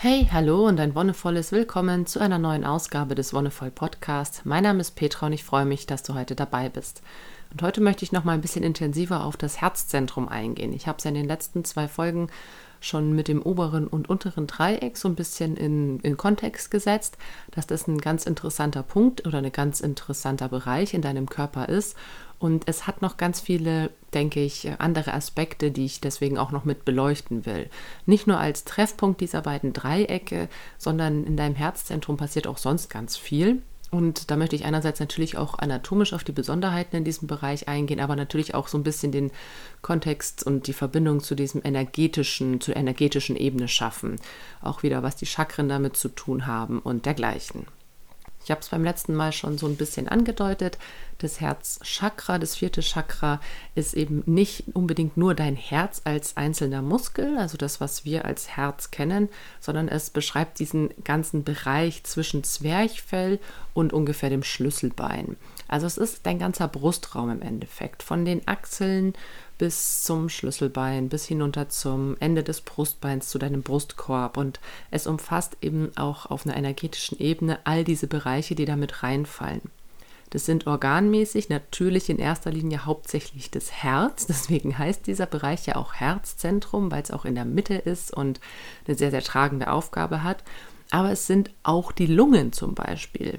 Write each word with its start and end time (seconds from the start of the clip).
Hey, 0.00 0.28
hallo 0.30 0.68
und 0.68 0.78
ein 0.78 0.94
wonnevolles 0.94 1.50
Willkommen 1.50 2.06
zu 2.06 2.20
einer 2.20 2.38
neuen 2.38 2.64
Ausgabe 2.64 3.16
des 3.16 3.34
Wonnevoll 3.34 3.72
Podcast. 3.72 4.42
Mein 4.44 4.62
Name 4.62 4.80
ist 4.80 4.92
Petra 4.92 5.26
und 5.26 5.32
ich 5.32 5.42
freue 5.42 5.64
mich, 5.64 5.86
dass 5.86 6.04
du 6.04 6.14
heute 6.14 6.36
dabei 6.36 6.68
bist. 6.68 7.02
Und 7.50 7.62
heute 7.62 7.80
möchte 7.80 8.04
ich 8.04 8.12
noch 8.12 8.22
mal 8.22 8.34
ein 8.34 8.40
bisschen 8.40 8.62
intensiver 8.62 9.24
auf 9.24 9.36
das 9.36 9.60
Herzzentrum 9.60 10.28
eingehen. 10.28 10.72
Ich 10.72 10.86
habe 10.86 10.98
es 10.98 11.04
in 11.04 11.14
den 11.14 11.26
letzten 11.26 11.64
zwei 11.64 11.88
Folgen 11.88 12.28
schon 12.78 13.12
mit 13.12 13.26
dem 13.26 13.42
oberen 13.42 13.88
und 13.88 14.08
unteren 14.08 14.46
Dreieck 14.46 14.96
so 14.96 15.08
ein 15.08 15.16
bisschen 15.16 15.56
in, 15.56 15.98
in 15.98 16.16
Kontext 16.16 16.70
gesetzt, 16.70 17.18
dass 17.50 17.66
das 17.66 17.88
ein 17.88 17.98
ganz 17.98 18.24
interessanter 18.24 18.84
Punkt 18.84 19.26
oder 19.26 19.38
ein 19.38 19.50
ganz 19.50 19.80
interessanter 19.80 20.48
Bereich 20.48 20.94
in 20.94 21.02
deinem 21.02 21.28
Körper 21.28 21.68
ist 21.68 21.96
und 22.38 22.68
es 22.68 22.86
hat 22.86 23.02
noch 23.02 23.16
ganz 23.16 23.40
viele, 23.40 23.90
denke 24.14 24.40
ich, 24.40 24.68
andere 24.78 25.12
Aspekte, 25.12 25.70
die 25.70 25.84
ich 25.84 26.00
deswegen 26.00 26.38
auch 26.38 26.52
noch 26.52 26.64
mit 26.64 26.84
beleuchten 26.84 27.46
will. 27.46 27.68
Nicht 28.06 28.26
nur 28.26 28.38
als 28.38 28.64
Treffpunkt 28.64 29.20
dieser 29.20 29.42
beiden 29.42 29.72
Dreiecke, 29.72 30.48
sondern 30.76 31.24
in 31.24 31.36
deinem 31.36 31.56
Herzzentrum 31.56 32.16
passiert 32.16 32.46
auch 32.46 32.58
sonst 32.58 32.90
ganz 32.90 33.16
viel. 33.16 33.62
Und 33.90 34.30
da 34.30 34.36
möchte 34.36 34.54
ich 34.54 34.66
einerseits 34.66 35.00
natürlich 35.00 35.38
auch 35.38 35.58
anatomisch 35.58 36.12
auf 36.12 36.22
die 36.22 36.32
Besonderheiten 36.32 36.96
in 36.96 37.04
diesem 37.04 37.26
Bereich 37.26 37.68
eingehen, 37.68 38.00
aber 38.00 38.16
natürlich 38.16 38.54
auch 38.54 38.68
so 38.68 38.76
ein 38.76 38.82
bisschen 38.82 39.12
den 39.12 39.30
Kontext 39.80 40.44
und 40.44 40.66
die 40.66 40.74
Verbindung 40.74 41.20
zu 41.20 41.34
diesem 41.34 41.62
energetischen, 41.64 42.60
zur 42.60 42.76
energetischen 42.76 43.34
Ebene 43.34 43.66
schaffen. 43.66 44.20
Auch 44.60 44.82
wieder, 44.82 45.02
was 45.02 45.16
die 45.16 45.26
Chakren 45.26 45.70
damit 45.70 45.96
zu 45.96 46.10
tun 46.10 46.46
haben 46.46 46.80
und 46.80 47.06
dergleichen. 47.06 47.66
Ich 48.48 48.50
habe 48.50 48.62
es 48.62 48.70
beim 48.70 48.82
letzten 48.82 49.14
Mal 49.14 49.32
schon 49.32 49.58
so 49.58 49.66
ein 49.66 49.76
bisschen 49.76 50.08
angedeutet. 50.08 50.78
Das 51.18 51.38
Herzchakra, 51.38 52.38
das 52.38 52.56
vierte 52.56 52.80
Chakra, 52.80 53.42
ist 53.74 53.92
eben 53.92 54.22
nicht 54.24 54.64
unbedingt 54.72 55.18
nur 55.18 55.34
dein 55.34 55.54
Herz 55.54 56.00
als 56.04 56.34
einzelner 56.38 56.80
Muskel, 56.80 57.36
also 57.36 57.58
das, 57.58 57.78
was 57.78 58.06
wir 58.06 58.24
als 58.24 58.48
Herz 58.56 58.90
kennen, 58.90 59.28
sondern 59.60 59.86
es 59.86 60.08
beschreibt 60.08 60.60
diesen 60.60 60.88
ganzen 61.04 61.44
Bereich 61.44 62.04
zwischen 62.04 62.42
Zwerchfell 62.42 63.38
und 63.74 63.92
ungefähr 63.92 64.30
dem 64.30 64.42
Schlüsselbein. 64.42 65.36
Also 65.68 65.86
es 65.86 65.98
ist 65.98 66.24
dein 66.24 66.38
ganzer 66.38 66.68
Brustraum 66.68 67.28
im 67.28 67.42
Endeffekt, 67.42 68.02
von 68.02 68.24
den 68.24 68.48
Achseln 68.48 69.12
bis 69.58 70.04
zum 70.04 70.28
Schlüsselbein, 70.28 71.08
bis 71.08 71.26
hinunter 71.26 71.68
zum 71.68 72.16
Ende 72.20 72.42
des 72.42 72.60
Brustbeins, 72.60 73.28
zu 73.28 73.38
deinem 73.38 73.62
Brustkorb. 73.62 74.36
Und 74.36 74.60
es 74.90 75.06
umfasst 75.06 75.56
eben 75.60 75.90
auch 75.96 76.26
auf 76.26 76.46
einer 76.46 76.56
energetischen 76.56 77.18
Ebene 77.18 77.58
all 77.64 77.84
diese 77.84 78.06
Bereiche, 78.06 78.54
die 78.54 78.64
damit 78.64 79.02
reinfallen. 79.02 79.62
Das 80.30 80.44
sind 80.44 80.66
organmäßig 80.66 81.48
natürlich 81.48 82.10
in 82.10 82.18
erster 82.18 82.50
Linie 82.50 82.84
hauptsächlich 82.84 83.50
das 83.50 83.72
Herz. 83.72 84.26
Deswegen 84.26 84.78
heißt 84.78 85.06
dieser 85.06 85.26
Bereich 85.26 85.66
ja 85.66 85.76
auch 85.76 85.94
Herzzentrum, 85.94 86.90
weil 86.90 87.02
es 87.02 87.10
auch 87.10 87.24
in 87.24 87.34
der 87.34 87.46
Mitte 87.46 87.74
ist 87.74 88.12
und 88.12 88.40
eine 88.86 88.96
sehr, 88.96 89.10
sehr 89.10 89.22
tragende 89.22 89.70
Aufgabe 89.70 90.22
hat. 90.22 90.44
Aber 90.90 91.10
es 91.10 91.26
sind 91.26 91.50
auch 91.62 91.92
die 91.92 92.06
Lungen 92.06 92.52
zum 92.52 92.74
Beispiel. 92.74 93.38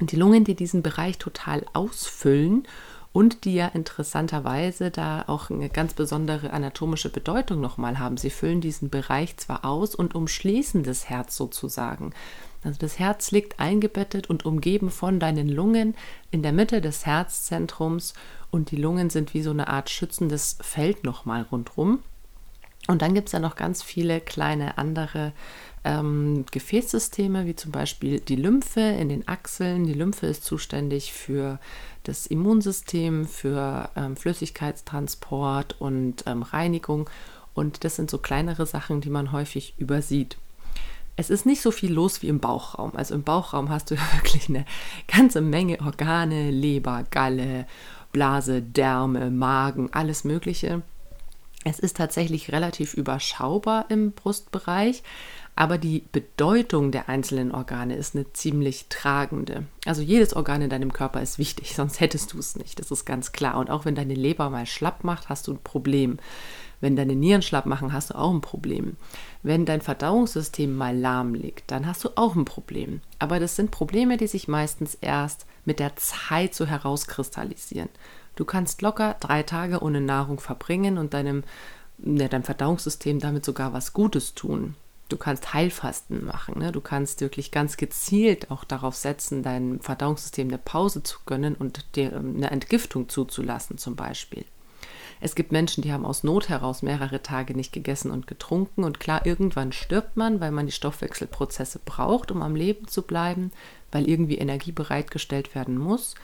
Die 0.00 0.16
Lungen, 0.16 0.44
die 0.44 0.54
diesen 0.54 0.82
Bereich 0.82 1.18
total 1.18 1.64
ausfüllen 1.72 2.66
und 3.12 3.44
die 3.44 3.54
ja 3.54 3.66
interessanterweise 3.68 4.90
da 4.90 5.24
auch 5.26 5.50
eine 5.50 5.68
ganz 5.68 5.94
besondere 5.94 6.52
anatomische 6.52 7.08
Bedeutung 7.08 7.60
nochmal 7.60 7.98
haben. 7.98 8.16
Sie 8.16 8.30
füllen 8.30 8.60
diesen 8.60 8.88
Bereich 8.88 9.36
zwar 9.36 9.64
aus 9.64 9.94
und 9.94 10.14
umschließen 10.14 10.84
das 10.84 11.08
Herz 11.08 11.36
sozusagen. 11.36 12.12
Also 12.62 12.78
das 12.78 12.98
Herz 12.98 13.30
liegt 13.30 13.58
eingebettet 13.58 14.28
und 14.28 14.44
umgeben 14.44 14.90
von 14.90 15.18
deinen 15.18 15.48
Lungen 15.48 15.94
in 16.30 16.42
der 16.42 16.52
Mitte 16.52 16.80
des 16.80 17.06
Herzzentrums 17.06 18.14
und 18.50 18.70
die 18.70 18.76
Lungen 18.76 19.10
sind 19.10 19.34
wie 19.34 19.42
so 19.42 19.50
eine 19.50 19.68
Art 19.68 19.90
schützendes 19.90 20.58
Feld 20.60 21.02
nochmal 21.02 21.42
rundherum. 21.50 22.00
Und 22.86 23.02
dann 23.02 23.14
gibt 23.14 23.28
es 23.28 23.32
ja 23.32 23.38
noch 23.38 23.56
ganz 23.56 23.82
viele 23.82 24.20
kleine 24.20 24.78
andere 24.78 25.32
ähm, 25.84 26.44
Gefäßsysteme, 26.50 27.46
wie 27.46 27.56
zum 27.56 27.72
Beispiel 27.72 28.20
die 28.20 28.36
Lymphe 28.36 28.80
in 28.80 29.08
den 29.08 29.26
Achseln. 29.26 29.84
Die 29.84 29.94
Lymphe 29.94 30.26
ist 30.26 30.44
zuständig 30.44 31.12
für 31.12 31.58
das 32.02 32.26
Immunsystem, 32.26 33.26
für 33.26 33.90
ähm, 33.96 34.16
Flüssigkeitstransport 34.16 35.80
und 35.80 36.24
ähm, 36.26 36.42
Reinigung. 36.42 37.08
Und 37.54 37.84
das 37.84 37.96
sind 37.96 38.10
so 38.10 38.18
kleinere 38.18 38.66
Sachen, 38.66 39.00
die 39.00 39.10
man 39.10 39.32
häufig 39.32 39.74
übersieht. 39.78 40.36
Es 41.16 41.28
ist 41.28 41.44
nicht 41.44 41.60
so 41.60 41.70
viel 41.70 41.92
los 41.92 42.22
wie 42.22 42.28
im 42.28 42.40
Bauchraum. 42.40 42.92
Also 42.94 43.14
im 43.14 43.22
Bauchraum 43.22 43.68
hast 43.68 43.90
du 43.90 43.96
wirklich 44.14 44.48
eine 44.48 44.64
ganze 45.08 45.40
Menge 45.40 45.80
Organe, 45.80 46.50
Leber, 46.50 47.04
Galle, 47.10 47.66
Blase, 48.12 48.62
Därme, 48.62 49.30
Magen, 49.30 49.92
alles 49.92 50.24
Mögliche. 50.24 50.82
Es 51.64 51.78
ist 51.78 51.98
tatsächlich 51.98 52.52
relativ 52.52 52.94
überschaubar 52.94 53.86
im 53.90 54.12
Brustbereich, 54.12 55.02
aber 55.60 55.76
die 55.76 56.04
Bedeutung 56.10 56.90
der 56.90 57.10
einzelnen 57.10 57.52
Organe 57.52 57.94
ist 57.94 58.16
eine 58.16 58.32
ziemlich 58.32 58.86
tragende. 58.88 59.64
Also 59.84 60.00
jedes 60.00 60.34
Organ 60.34 60.62
in 60.62 60.70
deinem 60.70 60.90
Körper 60.90 61.20
ist 61.20 61.38
wichtig, 61.38 61.74
sonst 61.76 62.00
hättest 62.00 62.32
du 62.32 62.38
es 62.38 62.56
nicht, 62.56 62.80
das 62.80 62.90
ist 62.90 63.04
ganz 63.04 63.32
klar. 63.32 63.58
Und 63.58 63.68
auch 63.68 63.84
wenn 63.84 63.94
deine 63.94 64.14
Leber 64.14 64.48
mal 64.48 64.64
schlapp 64.64 65.04
macht, 65.04 65.28
hast 65.28 65.48
du 65.48 65.52
ein 65.52 65.62
Problem. 65.62 66.16
Wenn 66.80 66.96
deine 66.96 67.14
Nieren 67.14 67.42
schlapp 67.42 67.66
machen, 67.66 67.92
hast 67.92 68.08
du 68.08 68.14
auch 68.14 68.32
ein 68.32 68.40
Problem. 68.40 68.96
Wenn 69.42 69.66
dein 69.66 69.82
Verdauungssystem 69.82 70.74
mal 70.74 70.96
lahm 70.96 71.34
liegt, 71.34 71.70
dann 71.70 71.86
hast 71.86 72.04
du 72.04 72.08
auch 72.14 72.36
ein 72.36 72.46
Problem. 72.46 73.02
Aber 73.18 73.38
das 73.38 73.54
sind 73.54 73.70
Probleme, 73.70 74.16
die 74.16 74.28
sich 74.28 74.48
meistens 74.48 74.94
erst 74.94 75.44
mit 75.66 75.78
der 75.78 75.94
Zeit 75.96 76.54
so 76.54 76.64
herauskristallisieren. 76.64 77.90
Du 78.34 78.46
kannst 78.46 78.80
locker 78.80 79.14
drei 79.20 79.42
Tage 79.42 79.82
ohne 79.82 80.00
Nahrung 80.00 80.40
verbringen 80.40 80.96
und 80.96 81.12
deinem, 81.12 81.44
ja, 81.98 82.28
deinem 82.28 82.44
Verdauungssystem 82.44 83.18
damit 83.18 83.44
sogar 83.44 83.74
was 83.74 83.92
Gutes 83.92 84.34
tun. 84.34 84.74
Du 85.10 85.16
kannst 85.16 85.52
Heilfasten 85.52 86.24
machen. 86.24 86.58
Ne? 86.58 86.72
Du 86.72 86.80
kannst 86.80 87.20
wirklich 87.20 87.50
ganz 87.50 87.76
gezielt 87.76 88.50
auch 88.50 88.64
darauf 88.64 88.94
setzen, 88.94 89.42
deinem 89.42 89.80
Verdauungssystem 89.80 90.48
eine 90.48 90.58
Pause 90.58 91.02
zu 91.02 91.18
gönnen 91.26 91.56
und 91.56 91.96
dir 91.96 92.12
ähm, 92.12 92.36
eine 92.36 92.50
Entgiftung 92.50 93.08
zuzulassen, 93.08 93.76
zum 93.76 93.96
Beispiel. 93.96 94.44
Es 95.20 95.34
gibt 95.34 95.52
Menschen, 95.52 95.82
die 95.82 95.92
haben 95.92 96.06
aus 96.06 96.24
Not 96.24 96.48
heraus 96.48 96.82
mehrere 96.82 97.22
Tage 97.22 97.54
nicht 97.54 97.72
gegessen 97.72 98.10
und 98.10 98.26
getrunken. 98.26 98.84
Und 98.84 99.00
klar, 99.00 99.26
irgendwann 99.26 99.72
stirbt 99.72 100.16
man, 100.16 100.40
weil 100.40 100.52
man 100.52 100.66
die 100.66 100.72
Stoffwechselprozesse 100.72 101.80
braucht, 101.84 102.30
um 102.30 102.40
am 102.40 102.54
Leben 102.54 102.86
zu 102.88 103.02
bleiben, 103.02 103.50
weil 103.92 104.08
irgendwie 104.08 104.38
Energie 104.38 104.72
bereitgestellt 104.72 105.54
werden 105.54 105.76
muss. 105.76 106.14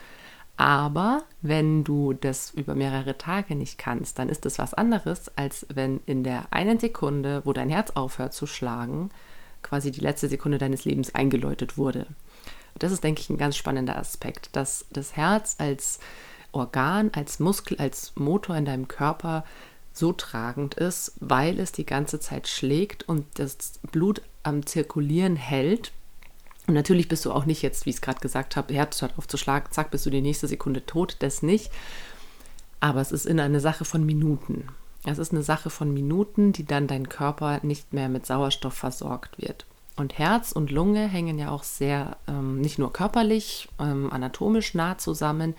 Aber 0.57 1.23
wenn 1.43 1.83
du 1.83 2.13
das 2.13 2.49
über 2.49 2.73
mehrere 2.73 3.17
Tage 3.17 3.55
nicht 3.55 3.77
kannst, 3.77 4.17
dann 4.17 4.27
ist 4.27 4.43
das 4.43 4.57
was 4.57 4.73
anderes, 4.73 5.31
als 5.37 5.67
wenn 5.73 6.01
in 6.07 6.23
der 6.23 6.47
einen 6.49 6.79
Sekunde, 6.79 7.43
wo 7.45 7.53
dein 7.53 7.69
Herz 7.69 7.91
aufhört 7.91 8.33
zu 8.33 8.47
schlagen, 8.47 9.11
quasi 9.61 9.91
die 9.91 10.01
letzte 10.01 10.27
Sekunde 10.27 10.57
deines 10.57 10.83
Lebens 10.83 11.13
eingeläutet 11.13 11.77
wurde. 11.77 12.07
das 12.79 12.91
ist, 12.91 13.03
denke 13.03 13.21
ich, 13.21 13.29
ein 13.29 13.37
ganz 13.37 13.55
spannender 13.55 13.97
Aspekt, 13.97 14.55
dass 14.55 14.85
das 14.91 15.15
Herz 15.15 15.55
als 15.59 15.99
Organ, 16.51 17.11
als 17.13 17.39
Muskel, 17.39 17.77
als 17.79 18.13
Motor 18.15 18.55
in 18.55 18.65
deinem 18.65 18.87
Körper 18.87 19.43
so 19.93 20.13
tragend 20.13 20.75
ist, 20.75 21.13
weil 21.19 21.59
es 21.59 21.71
die 21.71 21.85
ganze 21.85 22.19
Zeit 22.19 22.47
schlägt 22.47 23.07
und 23.07 23.25
das 23.39 23.79
Blut 23.91 24.21
am 24.43 24.65
Zirkulieren 24.65 25.35
hält 25.35 25.91
und 26.67 26.73
natürlich 26.73 27.07
bist 27.07 27.25
du 27.25 27.31
auch 27.31 27.45
nicht 27.45 27.61
jetzt, 27.61 27.85
wie 27.85 27.91
ich 27.91 27.97
es 27.97 28.01
gerade 28.01 28.19
gesagt 28.19 28.57
habe, 28.57 28.73
Herz 28.73 29.01
hört 29.01 29.17
auf 29.17 29.27
zu 29.27 29.37
schlagen, 29.37 29.67
zack, 29.71 29.89
bist 29.89 30.05
du 30.05 30.09
die 30.09 30.21
nächste 30.21 30.47
Sekunde 30.47 30.85
tot, 30.85 31.15
das 31.19 31.41
nicht. 31.41 31.71
Aber 32.81 32.99
es 32.99 33.11
ist 33.11 33.25
in 33.25 33.39
eine 33.39 33.61
Sache 33.61 33.85
von 33.85 34.05
Minuten. 34.05 34.67
Es 35.05 35.17
ist 35.17 35.31
eine 35.31 35.43
Sache 35.43 35.69
von 35.69 35.93
Minuten, 35.93 36.51
die 36.51 36.65
dann 36.65 36.87
dein 36.87 37.07
Körper 37.07 37.61
nicht 37.63 37.93
mehr 37.93 38.09
mit 38.09 38.25
Sauerstoff 38.25 38.73
versorgt 38.73 39.41
wird. 39.41 39.65
Und 39.95 40.19
Herz 40.19 40.51
und 40.51 40.69
Lunge 40.69 41.07
hängen 41.07 41.39
ja 41.39 41.49
auch 41.49 41.63
sehr, 41.63 42.17
ähm, 42.27 42.59
nicht 42.59 42.77
nur 42.77 42.91
körperlich, 42.91 43.69
ähm, 43.79 44.11
anatomisch 44.11 44.73
nah 44.73 44.97
zusammen, 44.97 45.55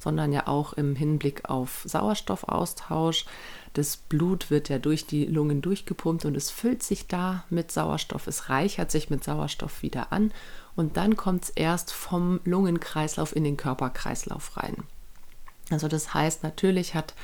sondern 0.00 0.32
ja 0.32 0.48
auch 0.48 0.72
im 0.72 0.96
Hinblick 0.96 1.48
auf 1.48 1.82
Sauerstoffaustausch. 1.84 3.26
Das 3.74 3.96
Blut 3.96 4.50
wird 4.50 4.68
ja 4.68 4.78
durch 4.78 5.06
die 5.06 5.26
Lungen 5.26 5.62
durchgepumpt 5.62 6.24
und 6.24 6.36
es 6.36 6.50
füllt 6.50 6.82
sich 6.82 7.06
da 7.06 7.44
mit 7.50 7.70
Sauerstoff. 7.70 8.26
Es 8.26 8.48
reichert 8.48 8.90
sich 8.90 9.10
mit 9.10 9.22
Sauerstoff 9.22 9.82
wieder 9.82 10.12
an 10.12 10.32
und 10.74 10.96
dann 10.96 11.16
kommt 11.16 11.44
es 11.44 11.50
erst 11.50 11.92
vom 11.92 12.40
Lungenkreislauf 12.44 13.36
in 13.36 13.44
den 13.44 13.56
Körperkreislauf 13.56 14.56
rein. 14.56 14.78
Also 15.70 15.86
das 15.86 16.14
heißt, 16.14 16.42
natürlich 16.42 16.94
hat 16.96 17.14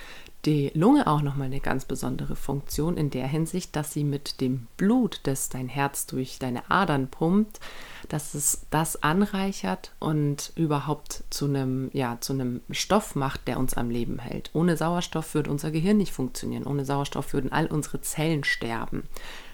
die 0.45 0.71
Lunge 0.75 1.09
auch 1.09 1.23
nochmal 1.23 1.47
eine 1.47 1.61
ganz 1.61 1.85
besondere 1.85 2.37
Funktion 2.37 2.97
in 2.97 3.11
der 3.11 3.27
Hinsicht, 3.27 3.75
dass 3.75 3.93
sie 3.93 4.05
mit 4.05 4.41
dem 4.41 4.69
Blut, 4.77 5.21
das 5.25 5.49
dein 5.49 5.69
Herz 5.69 6.07
durch 6.07 6.39
deine 6.39 6.71
Adern 6.71 7.09
pumpt, 7.09 7.59
dass 8.09 8.35
es 8.35 8.67
das 8.71 9.03
anreichert 9.03 9.93
und 9.99 10.53
überhaupt 10.57 11.25
zu 11.31 11.47
einem, 11.47 11.91
ja, 11.93 12.19
zu 12.21 12.33
einem 12.33 12.61
Stoff 12.71 13.15
macht, 13.15 13.47
der 13.49 13.59
uns 13.59 13.75
am 13.75 13.91
Leben 13.91 14.19
hält. 14.19 14.51
Ohne 14.53 14.77
Sauerstoff 14.77 15.35
würde 15.35 15.51
unser 15.51 15.71
Gehirn 15.71 15.97
nicht 15.97 16.13
funktionieren. 16.13 16.65
Ohne 16.65 16.85
Sauerstoff 16.85 17.33
würden 17.33 17.53
all 17.53 17.67
unsere 17.67 18.01
Zellen 18.01 18.45
sterben. 18.45 19.05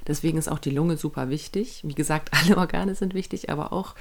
Deswegen 0.07 0.39
ist 0.39 0.49
auch 0.49 0.59
die 0.59 0.71
Lunge 0.71 0.97
super 0.97 1.29
wichtig. 1.31 1.83
Wie 1.85 1.95
gesagt, 1.95 2.31
alle 2.45 2.57
Organe 2.57 2.95
sind 2.95 3.15
wichtig, 3.15 3.51
aber 3.51 3.73
auch 3.73 3.95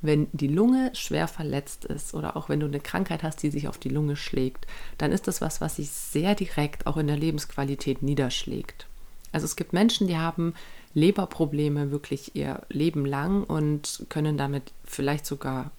wenn 0.00 0.28
die 0.32 0.48
Lunge 0.48 0.90
schwer 0.94 1.28
verletzt 1.28 1.84
ist 1.84 2.14
oder 2.14 2.36
auch 2.36 2.48
wenn 2.48 2.60
du 2.60 2.66
eine 2.66 2.80
Krankheit 2.80 3.22
hast, 3.22 3.42
die 3.42 3.50
sich 3.50 3.68
auf 3.68 3.78
die 3.78 3.88
Lunge 3.88 4.16
schlägt, 4.16 4.66
dann 4.96 5.12
ist 5.12 5.26
das 5.26 5.40
was, 5.40 5.60
was 5.60 5.76
sich 5.76 5.90
sehr 5.90 6.34
direkt 6.34 6.86
auch 6.86 6.96
in 6.96 7.08
der 7.08 7.16
Lebensqualität 7.16 8.02
niederschlägt. 8.02 8.87
Also 9.32 9.44
es 9.44 9.56
gibt 9.56 9.72
Menschen, 9.72 10.06
die 10.06 10.16
haben 10.16 10.54
Leberprobleme 10.94 11.90
wirklich 11.90 12.34
ihr 12.34 12.62
Leben 12.68 13.04
lang 13.04 13.44
und 13.44 14.06
können 14.08 14.36
damit 14.36 14.72
vielleicht 14.84 15.26
sogar 15.26 15.70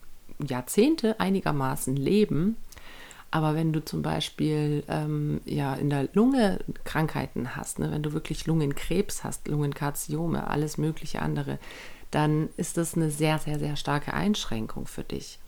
Jahrzehnte 0.45 1.19
einigermaßen 1.19 1.95
leben. 1.95 2.57
Aber 3.31 3.53
wenn 3.53 3.73
du 3.73 3.83
zum 3.83 4.01
Beispiel 4.01 4.83
ähm, 4.87 5.41
ja 5.45 5.75
in 5.75 5.89
der 5.89 6.09
Lunge 6.13 6.59
Krankheiten 6.83 7.55
hast, 7.55 7.79
ne, 7.79 7.91
wenn 7.91 8.01
du 8.01 8.13
wirklich 8.13 8.47
Lungenkrebs 8.47 9.23
hast, 9.23 9.47
Lungenkarziome, 9.47 10.47
alles 10.47 10.77
mögliche 10.77 11.21
andere, 11.21 11.59
dann 12.11 12.49
ist 12.57 12.77
das 12.77 12.95
eine 12.95 13.11
sehr, 13.11 13.37
sehr, 13.37 13.59
sehr 13.59 13.75
starke 13.75 14.13
Einschränkung 14.13 14.87
für 14.87 15.03
dich, 15.03 15.39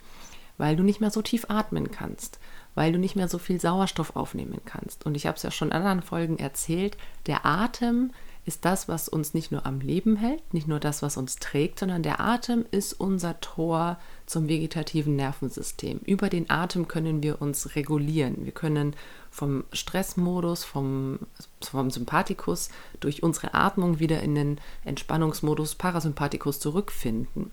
weil 0.58 0.76
du 0.76 0.84
nicht 0.84 1.02
mehr 1.02 1.10
so 1.10 1.24
tief 1.24 1.46
atmen 1.50 1.90
kannst, 1.90 2.40
weil 2.76 2.92
du 2.92 3.00
nicht 3.00 3.16
mehr 3.16 3.28
so 3.28 3.38
viel 3.38 3.60
Sauerstoff 3.60 4.16
aufnehmen 4.16 4.62
kannst. 4.66 5.06
Und 5.06 5.16
ich 5.16 5.28
habe 5.28 5.38
es 5.38 5.44
ja 5.44 5.52
schon 5.52 5.70
in 5.70 5.74
anderen 5.74 6.02
Folgen 6.02 6.40
erzählt, 6.40 6.98
der 7.28 7.46
Atem 7.46 8.12
ist 8.44 8.66
das, 8.66 8.88
was 8.88 9.08
uns 9.08 9.34
nicht 9.34 9.52
nur 9.52 9.66
am 9.66 9.82
Leben 9.82 10.16
hält, 10.16 10.54
nicht 10.54 10.68
nur 10.68 10.80
das, 10.80 11.04
was 11.04 11.16
uns 11.16 11.36
trägt, 11.36 11.78
sondern 11.78 12.02
der 12.02 12.20
Atem 12.20 12.66
ist 12.72 12.94
unser 12.94 13.40
Tor 13.40 14.00
zum 14.26 14.48
vegetativen 14.48 15.16
Nervensystem. 15.16 16.00
Über 16.06 16.28
den 16.30 16.50
Atem 16.50 16.88
können 16.88 17.22
wir 17.22 17.42
uns 17.42 17.76
regulieren. 17.76 18.46
Wir 18.46 18.52
können 18.52 18.96
vom 19.30 19.64
Stressmodus, 19.72 20.64
vom, 20.64 21.20
vom 21.62 21.92
Sympathikus 21.92 22.70
durch 23.00 23.22
unsere 23.22 23.54
Atmung 23.54 24.00
wieder 24.00 24.22
in 24.22 24.34
den 24.34 24.62
Entspannungsmodus 24.86 25.76
Parasympathikus 25.76 26.60
zurückfinden. 26.60 27.52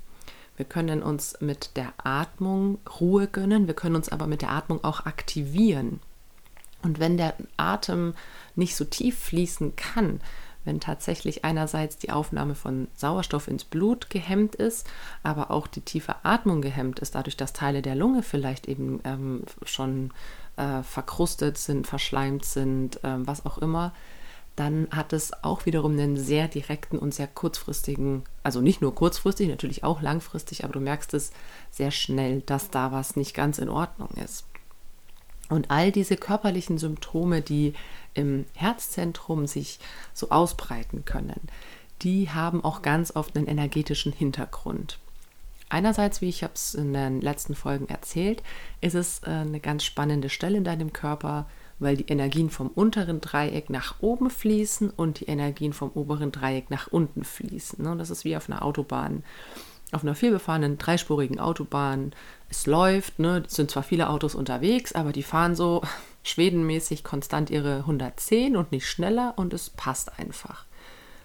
Wir 0.59 0.67
können 0.67 1.05
uns 1.05 1.37
mit 1.41 1.77
der 1.77 1.95
Atmung 2.03 2.79
Ruhe 3.01 3.29
gönnen, 3.29 3.69
wir 3.69 3.75
können 3.75 3.95
uns 3.95 4.09
aber 4.09 4.27
mit 4.27 4.43
der 4.43 4.51
Atmung 4.51 4.83
auch 4.83 5.07
aktivieren. 5.07 6.01
Und 6.83 6.99
wenn 6.99 7.17
der 7.17 7.35
Atem 7.57 8.15
nicht 8.57 8.75
so 8.75 8.85
tief 8.85 9.17
fließen 9.17 9.77
kann, 9.77 10.21
wenn 10.65 10.81
tatsächlich 10.81 11.45
einerseits 11.45 11.97
die 11.97 12.11
Aufnahme 12.11 12.57
von 12.57 12.89
Sauerstoff 12.95 13.47
ins 13.47 13.65
Blut 13.65 14.11
gehemmt 14.11 14.57
ist, 14.57 14.89
aber 15.23 15.53
auch 15.53 15.69
die 15.69 15.81
tiefe 15.81 16.17
Atmung 16.25 16.61
gehemmt 16.61 16.99
ist, 16.99 17.15
dadurch, 17.15 17.37
dass 17.37 17.53
Teile 17.53 17.81
der 17.81 17.95
Lunge 17.95 18.25
vielleicht 18.25 18.67
eben 18.67 19.01
ähm, 19.05 19.45
schon 19.63 20.13
äh, 20.57 20.83
verkrustet 20.83 21.57
sind, 21.57 21.87
verschleimt 21.87 22.45
sind, 22.45 23.03
äh, 23.05 23.27
was 23.27 23.47
auch 23.47 23.59
immer, 23.59 23.95
dann 24.59 24.89
hat 24.91 25.13
es 25.13 25.45
auch 25.45 25.67
wiederum 25.67 25.93
einen 25.93 26.17
sehr 26.17 26.49
direkten 26.49 26.99
und 26.99 27.15
sehr 27.15 27.29
kurzfristigen, 27.29 28.25
also 28.43 28.61
nicht 28.61 28.81
nur 28.81 28.95
kurzfristig, 28.95 29.49
natürlich 29.49 29.85
auch 29.85 30.03
langfristig, 30.03 30.65
aber 30.65 30.73
du 30.73 30.81
merkst 30.81 31.15
es 31.15 31.31
sehr 31.71 31.93
schnell, 31.93 32.41
dass 32.41 32.71
da 32.71 32.91
was 32.91 33.15
nicht 33.15 33.35
ganz 33.35 33.59
in 33.59 33.69
Ordnung 33.69 34.09
ist. 34.25 34.47
Und 35.49 35.71
all 35.71 35.93
diese 35.93 36.17
körperlichen 36.17 36.77
Symptome, 36.77 37.41
die 37.41 37.75
im 38.15 38.47
Herzzentrum 38.55 39.47
sich 39.47 39.79
so 40.13 40.31
ausbreiten 40.31 41.05
können, 41.05 41.41
die 42.03 42.31
haben 42.31 42.65
auch 42.65 42.83
ganz 42.83 43.15
oft 43.15 43.37
einen 43.37 43.47
energetischen 43.47 44.13
Hintergrund. 44.13 44.99
Einerseits, 45.69 46.21
wie 46.21 46.29
ich 46.31 46.43
es 46.43 46.75
in 46.75 46.93
den 46.93 47.21
letzten 47.21 47.55
Folgen 47.55 47.89
erzählt, 47.89 48.43
ist 48.81 48.95
es 48.95 49.21
äh, 49.21 49.31
eine 49.31 49.61
ganz 49.61 49.85
spannende 49.85 50.31
Stelle 50.31 50.59
in 50.59 50.65
deinem 50.65 50.93
Körper, 50.93 51.47
weil 51.79 51.97
die 51.97 52.09
Energien 52.09 52.51
vom 52.51 52.69
unteren 52.69 53.21
Dreieck 53.21 53.71
nach 53.71 53.97
oben 54.01 54.31
fließen 54.31 54.91
und 54.91 55.21
die 55.21 55.27
Energien 55.27 55.73
vom 55.73 55.91
oberen 55.91 56.33
Dreieck 56.33 56.71
nach 56.71 56.89
unten 56.89 57.25
fließen. 57.25 57.83
Ne? 57.85 57.97
Das 57.97 58.11
ist 58.11 58.25
wie 58.25 58.37
auf 58.37 58.49
einer 58.49 58.63
Autobahn 58.65 59.23
auf 59.93 60.03
einer 60.03 60.15
vielbefahrenen 60.15 60.79
dreispurigen 60.79 61.41
Autobahn. 61.41 62.13
Es 62.51 62.67
läuft, 62.67 63.19
ne, 63.19 63.45
es 63.47 63.55
sind 63.55 63.71
zwar 63.71 63.83
viele 63.83 64.11
Autos 64.11 64.35
unterwegs, 64.35 64.93
aber 64.93 65.13
die 65.13 65.23
fahren 65.23 65.55
so 65.55 65.83
schwedenmäßig 66.23 67.05
konstant 67.05 67.51
ihre 67.51 67.79
110 67.79 68.57
und 68.57 68.73
nicht 68.73 68.87
schneller 68.87 69.35
und 69.37 69.55
es 69.55 69.71
passt 69.71 70.19
einfach. 70.19 70.67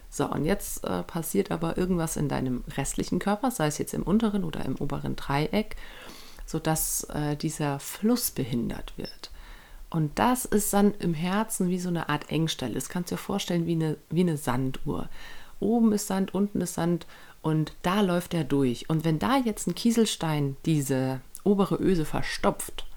So, 0.10 0.30
und 0.30 0.46
jetzt 0.46 0.84
äh, 0.86 1.02
passiert 1.04 1.50
aber 1.50 1.78
irgendwas 1.78 2.18
in 2.18 2.30
deinem 2.30 2.64
restlichen 2.78 3.20
Körper, 3.20 3.50
sei 3.50 3.68
es 3.68 3.80
jetzt 3.80 3.96
im 3.96 4.04
unteren 4.04 4.44
oder 4.44 4.64
im 4.64 4.76
oberen 4.76 5.16
Dreieck, 5.16 5.76
sodass 6.46 7.06
äh, 7.06 7.36
dieser 7.36 7.80
Fluss 7.80 8.30
behindert 8.32 8.94
wird. 8.96 9.32
Und 9.94 10.18
das 10.18 10.46
ist 10.46 10.74
dann 10.74 10.96
im 10.96 11.14
Herzen 11.14 11.70
wie 11.70 11.78
so 11.78 11.88
eine 11.88 12.10
Art 12.10 12.32
Engstelle. 12.32 12.74
Das 12.74 12.90
kannst 12.90 13.12
du 13.12 13.16
dir 13.16 13.22
vorstellen 13.22 13.68
wie 13.68 13.74
eine, 13.74 13.98
wie 14.10 14.22
eine 14.22 14.38
Sanduhr. 14.38 15.08
Oben 15.60 15.94
ist 15.94 16.08
Sand, 16.08 16.34
unten 16.34 16.62
ist 16.62 16.74
Sand 16.74 17.06
und 17.44 17.74
da 17.84 18.02
läuft 18.02 18.34
er 18.34 18.44
durch. 18.44 18.90
Und 18.90 19.06
wenn 19.06 19.20
da 19.20 19.38
jetzt 19.38 19.68
ein 19.68 19.76
Kieselstein 19.76 20.58
diese 20.66 21.22
obere 21.44 21.76
Öse 21.76 22.06
verstopft, 22.06 22.88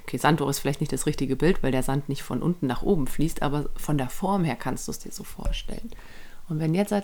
okay, 0.00 0.16
Sanduhr 0.16 0.48
ist 0.48 0.60
vielleicht 0.60 0.80
nicht 0.80 0.92
das 0.92 1.04
richtige 1.04 1.36
Bild, 1.36 1.62
weil 1.62 1.70
der 1.70 1.82
Sand 1.82 2.08
nicht 2.08 2.22
von 2.22 2.40
unten 2.40 2.66
nach 2.66 2.80
oben 2.80 3.08
fließt, 3.08 3.42
aber 3.42 3.68
von 3.76 3.98
der 3.98 4.08
Form 4.08 4.42
her 4.42 4.56
kannst 4.56 4.88
du 4.88 4.92
es 4.92 5.00
dir 5.00 5.12
so 5.12 5.24
vorstellen. 5.24 5.90
Und 6.48 6.60
wenn 6.60 6.74
jetzt 6.74 6.94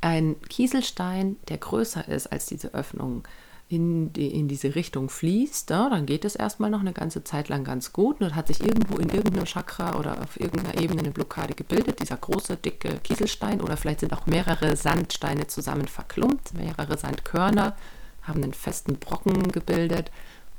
ein 0.00 0.40
Kieselstein, 0.42 1.38
der 1.48 1.58
größer 1.58 2.06
ist 2.06 2.28
als 2.28 2.46
diese 2.46 2.72
Öffnung, 2.72 3.24
in, 3.68 4.12
die, 4.12 4.28
in 4.28 4.46
diese 4.46 4.76
Richtung 4.76 5.08
fließt, 5.08 5.70
ja, 5.70 5.90
dann 5.90 6.06
geht 6.06 6.24
es 6.24 6.36
erstmal 6.36 6.70
noch 6.70 6.80
eine 6.80 6.92
ganze 6.92 7.24
Zeit 7.24 7.48
lang 7.48 7.64
ganz 7.64 7.92
gut. 7.92 8.20
Und 8.20 8.36
hat 8.36 8.46
sich 8.46 8.60
irgendwo 8.60 8.98
in 8.98 9.08
irgendeinem 9.08 9.44
Chakra 9.44 9.98
oder 9.98 10.22
auf 10.22 10.38
irgendeiner 10.38 10.80
Ebene 10.80 11.00
eine 11.00 11.10
Blockade 11.10 11.54
gebildet, 11.54 12.00
dieser 12.00 12.16
große, 12.16 12.56
dicke 12.56 13.00
Kieselstein 13.02 13.60
oder 13.60 13.76
vielleicht 13.76 14.00
sind 14.00 14.12
auch 14.12 14.26
mehrere 14.26 14.76
Sandsteine 14.76 15.48
zusammen 15.48 15.88
verklumpt, 15.88 16.54
mehrere 16.54 16.96
Sandkörner 16.96 17.74
haben 18.22 18.42
einen 18.42 18.54
festen 18.54 18.98
Brocken 18.98 19.50
gebildet 19.52 20.10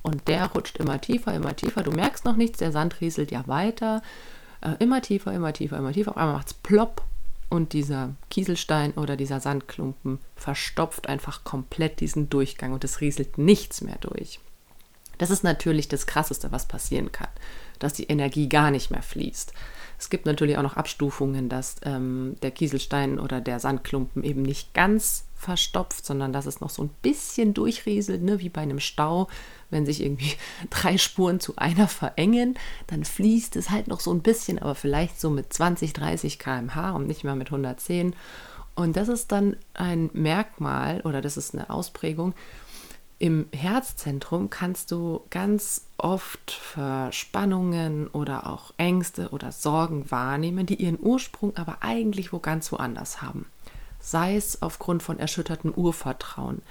und 0.01 0.27
der 0.27 0.47
rutscht 0.47 0.77
immer 0.77 0.99
tiefer, 0.99 1.33
immer 1.33 1.55
tiefer. 1.55 1.83
Du 1.83 1.91
merkst 1.91 2.25
noch 2.25 2.35
nichts, 2.35 2.59
der 2.59 2.71
Sand 2.71 2.99
rieselt 3.01 3.31
ja 3.31 3.47
weiter, 3.47 4.01
äh, 4.61 4.75
immer 4.79 5.01
tiefer, 5.01 5.33
immer 5.33 5.53
tiefer, 5.53 5.77
immer 5.77 5.93
tiefer. 5.93 6.11
Auf 6.11 6.17
einmal 6.17 6.35
macht 6.35 6.47
es 6.47 6.53
plopp 6.53 7.03
und 7.49 7.73
dieser 7.73 8.15
Kieselstein 8.29 8.93
oder 8.93 9.15
dieser 9.15 9.39
Sandklumpen 9.39 10.19
verstopft 10.35 11.07
einfach 11.07 11.43
komplett 11.43 11.99
diesen 11.99 12.29
Durchgang 12.29 12.73
und 12.73 12.83
es 12.83 13.01
rieselt 13.01 13.37
nichts 13.37 13.81
mehr 13.81 13.97
durch. 13.99 14.39
Das 15.17 15.29
ist 15.29 15.43
natürlich 15.43 15.87
das 15.87 16.05
Krasseste, 16.05 16.51
was 16.51 16.67
passieren 16.67 17.11
kann, 17.11 17.29
dass 17.79 17.93
die 17.93 18.05
Energie 18.05 18.49
gar 18.49 18.71
nicht 18.71 18.91
mehr 18.91 19.01
fließt. 19.01 19.53
Es 19.99 20.09
gibt 20.09 20.25
natürlich 20.25 20.57
auch 20.57 20.63
noch 20.63 20.77
Abstufungen, 20.77 21.49
dass 21.49 21.77
ähm, 21.83 22.35
der 22.41 22.51
Kieselstein 22.51 23.19
oder 23.19 23.41
der 23.41 23.59
Sandklumpen 23.59 24.23
eben 24.23 24.43
nicht 24.43 24.73
ganz 24.73 25.25
verstopft, 25.35 26.05
sondern 26.05 26.33
dass 26.33 26.45
es 26.45 26.61
noch 26.61 26.69
so 26.69 26.83
ein 26.83 26.89
bisschen 27.01 27.53
durchrieselt, 27.53 28.23
ne, 28.23 28.39
wie 28.39 28.49
bei 28.49 28.61
einem 28.61 28.79
Stau. 28.79 29.27
Wenn 29.69 29.85
sich 29.85 30.01
irgendwie 30.01 30.33
drei 30.69 30.97
Spuren 30.97 31.39
zu 31.39 31.55
einer 31.57 31.87
verengen, 31.87 32.57
dann 32.87 33.03
fließt 33.03 33.55
es 33.55 33.69
halt 33.69 33.87
noch 33.87 33.99
so 33.99 34.11
ein 34.11 34.21
bisschen, 34.21 34.59
aber 34.59 34.75
vielleicht 34.75 35.19
so 35.19 35.29
mit 35.29 35.53
20, 35.53 35.93
30 35.93 36.39
km/h 36.39 36.91
und 36.91 37.07
nicht 37.07 37.23
mehr 37.23 37.35
mit 37.35 37.47
110. 37.47 38.15
Und 38.75 38.95
das 38.95 39.07
ist 39.07 39.31
dann 39.31 39.57
ein 39.73 40.11
Merkmal 40.13 41.01
oder 41.01 41.21
das 41.21 41.35
ist 41.35 41.55
eine 41.55 41.69
Ausprägung. 41.71 42.35
Im 43.19 43.47
Herzzentrum 43.51 44.49
kannst 44.49 44.91
du 44.91 45.21
ganz 45.31 45.87
oft 45.97 46.51
Verspannungen 46.51 48.07
oder 48.07 48.47
auch 48.47 48.73
Ängste 48.77 49.29
oder 49.29 49.51
Sorgen 49.51 50.11
wahrnehmen, 50.11 50.67
die 50.67 50.75
ihren 50.75 50.99
Ursprung 50.99 51.55
aber 51.57 51.77
eigentlich 51.81 52.31
wo 52.31 52.39
ganz 52.39 52.71
woanders 52.71 53.21
haben 53.21 53.47
sei 53.99 54.35
es 54.35 54.61
aufgrund 54.61 55.03
von 55.03 55.19
erschüttertem 55.19 55.73
Urvertrauen, 55.73 56.61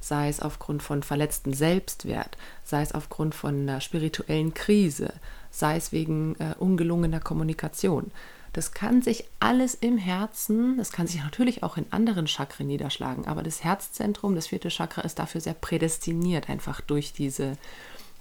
sei 0.00 0.28
es 0.28 0.40
aufgrund 0.40 0.82
von 0.82 1.02
verletztem 1.02 1.52
Selbstwert, 1.52 2.36
sei 2.64 2.82
es 2.82 2.92
aufgrund 2.92 3.34
von 3.34 3.60
einer 3.60 3.80
spirituellen 3.80 4.54
Krise, 4.54 5.12
sei 5.50 5.76
es 5.76 5.92
wegen 5.92 6.36
äh, 6.38 6.54
ungelungener 6.58 7.20
Kommunikation. 7.20 8.10
Das 8.52 8.72
kann 8.72 9.02
sich 9.02 9.24
alles 9.38 9.74
im 9.74 9.98
Herzen, 9.98 10.78
das 10.78 10.92
kann 10.92 11.06
sich 11.06 11.22
natürlich 11.22 11.62
auch 11.62 11.76
in 11.76 11.86
anderen 11.90 12.26
Chakren 12.26 12.66
niederschlagen, 12.66 13.26
aber 13.26 13.42
das 13.42 13.64
Herzzentrum, 13.64 14.34
das 14.34 14.46
vierte 14.46 14.70
Chakra, 14.70 15.02
ist 15.02 15.18
dafür 15.18 15.40
sehr 15.40 15.54
prädestiniert, 15.54 16.48
einfach 16.48 16.80
durch 16.80 17.12
diese, 17.12 17.52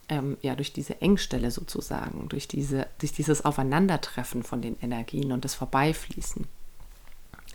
ähm, 0.09 0.37
ja, 0.41 0.55
durch 0.55 0.73
diese 0.73 1.01
Engstelle 1.01 1.51
sozusagen, 1.51 2.27
durch, 2.29 2.47
diese, 2.47 2.87
durch 2.99 3.13
dieses 3.13 3.45
Aufeinandertreffen 3.45 4.43
von 4.43 4.61
den 4.61 4.77
Energien 4.81 5.31
und 5.31 5.45
das 5.45 5.55
Vorbeifließen. 5.55 6.47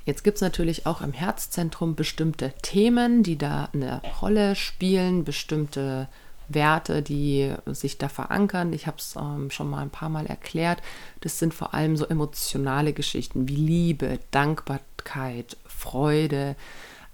Jetzt 0.07 0.25
gibt 0.25 0.37
es 0.37 0.41
natürlich 0.41 0.87
auch 0.87 1.03
im 1.03 1.13
Herzzentrum 1.13 1.95
bestimmte 1.95 2.53
Themen, 2.63 3.23
die 3.23 3.37
da 3.37 3.69
eine 3.73 4.01
Rolle 4.23 4.57
spielen, 4.57 5.25
bestimmte 5.25 6.09
Werte, 6.55 7.03
die 7.03 7.53
sich 7.67 7.99
da 7.99 8.09
verankern. 8.09 8.73
Ich 8.73 8.87
habe 8.87 8.99
es 8.99 9.17
ähm, 9.17 9.51
schon 9.51 9.71
mal 9.71 9.83
ein 9.83 9.91
paar 9.91 10.09
Mal 10.09 10.27
erklärt. 10.27 10.83
Das 11.21 11.39
sind 11.39 11.55
vor 11.55 11.75
allem 11.75 11.97
so 11.97 12.07
emotionale 12.07 12.93
Geschichten 12.93 13.49
wie 13.49 13.57
Liebe, 13.57 14.19
Dankbarkeit, 14.31 15.57
Freude, 15.67 16.57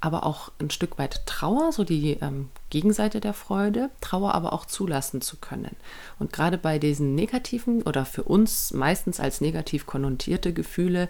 aber 0.00 0.24
auch 0.24 0.52
ein 0.60 0.70
Stück 0.70 0.98
weit 0.98 1.26
Trauer, 1.26 1.72
so 1.72 1.82
die 1.82 2.12
ähm, 2.20 2.50
Gegenseite 2.70 3.20
der 3.20 3.32
Freude, 3.32 3.90
Trauer 4.00 4.34
aber 4.34 4.52
auch 4.52 4.66
zulassen 4.66 5.20
zu 5.20 5.36
können. 5.36 5.74
Und 6.18 6.32
gerade 6.32 6.58
bei 6.58 6.78
diesen 6.78 7.14
negativen 7.14 7.82
oder 7.82 8.04
für 8.04 8.22
uns 8.22 8.72
meistens 8.72 9.20
als 9.20 9.40
negativ 9.40 9.86
konnotierte 9.86 10.52
Gefühle 10.52 11.08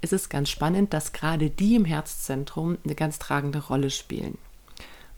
ist 0.00 0.12
es 0.12 0.28
ganz 0.28 0.50
spannend, 0.50 0.92
dass 0.92 1.12
gerade 1.12 1.48
die 1.48 1.76
im 1.76 1.84
Herzzentrum 1.84 2.78
eine 2.84 2.94
ganz 2.94 3.18
tragende 3.18 3.66
Rolle 3.66 3.90
spielen. 3.90 4.36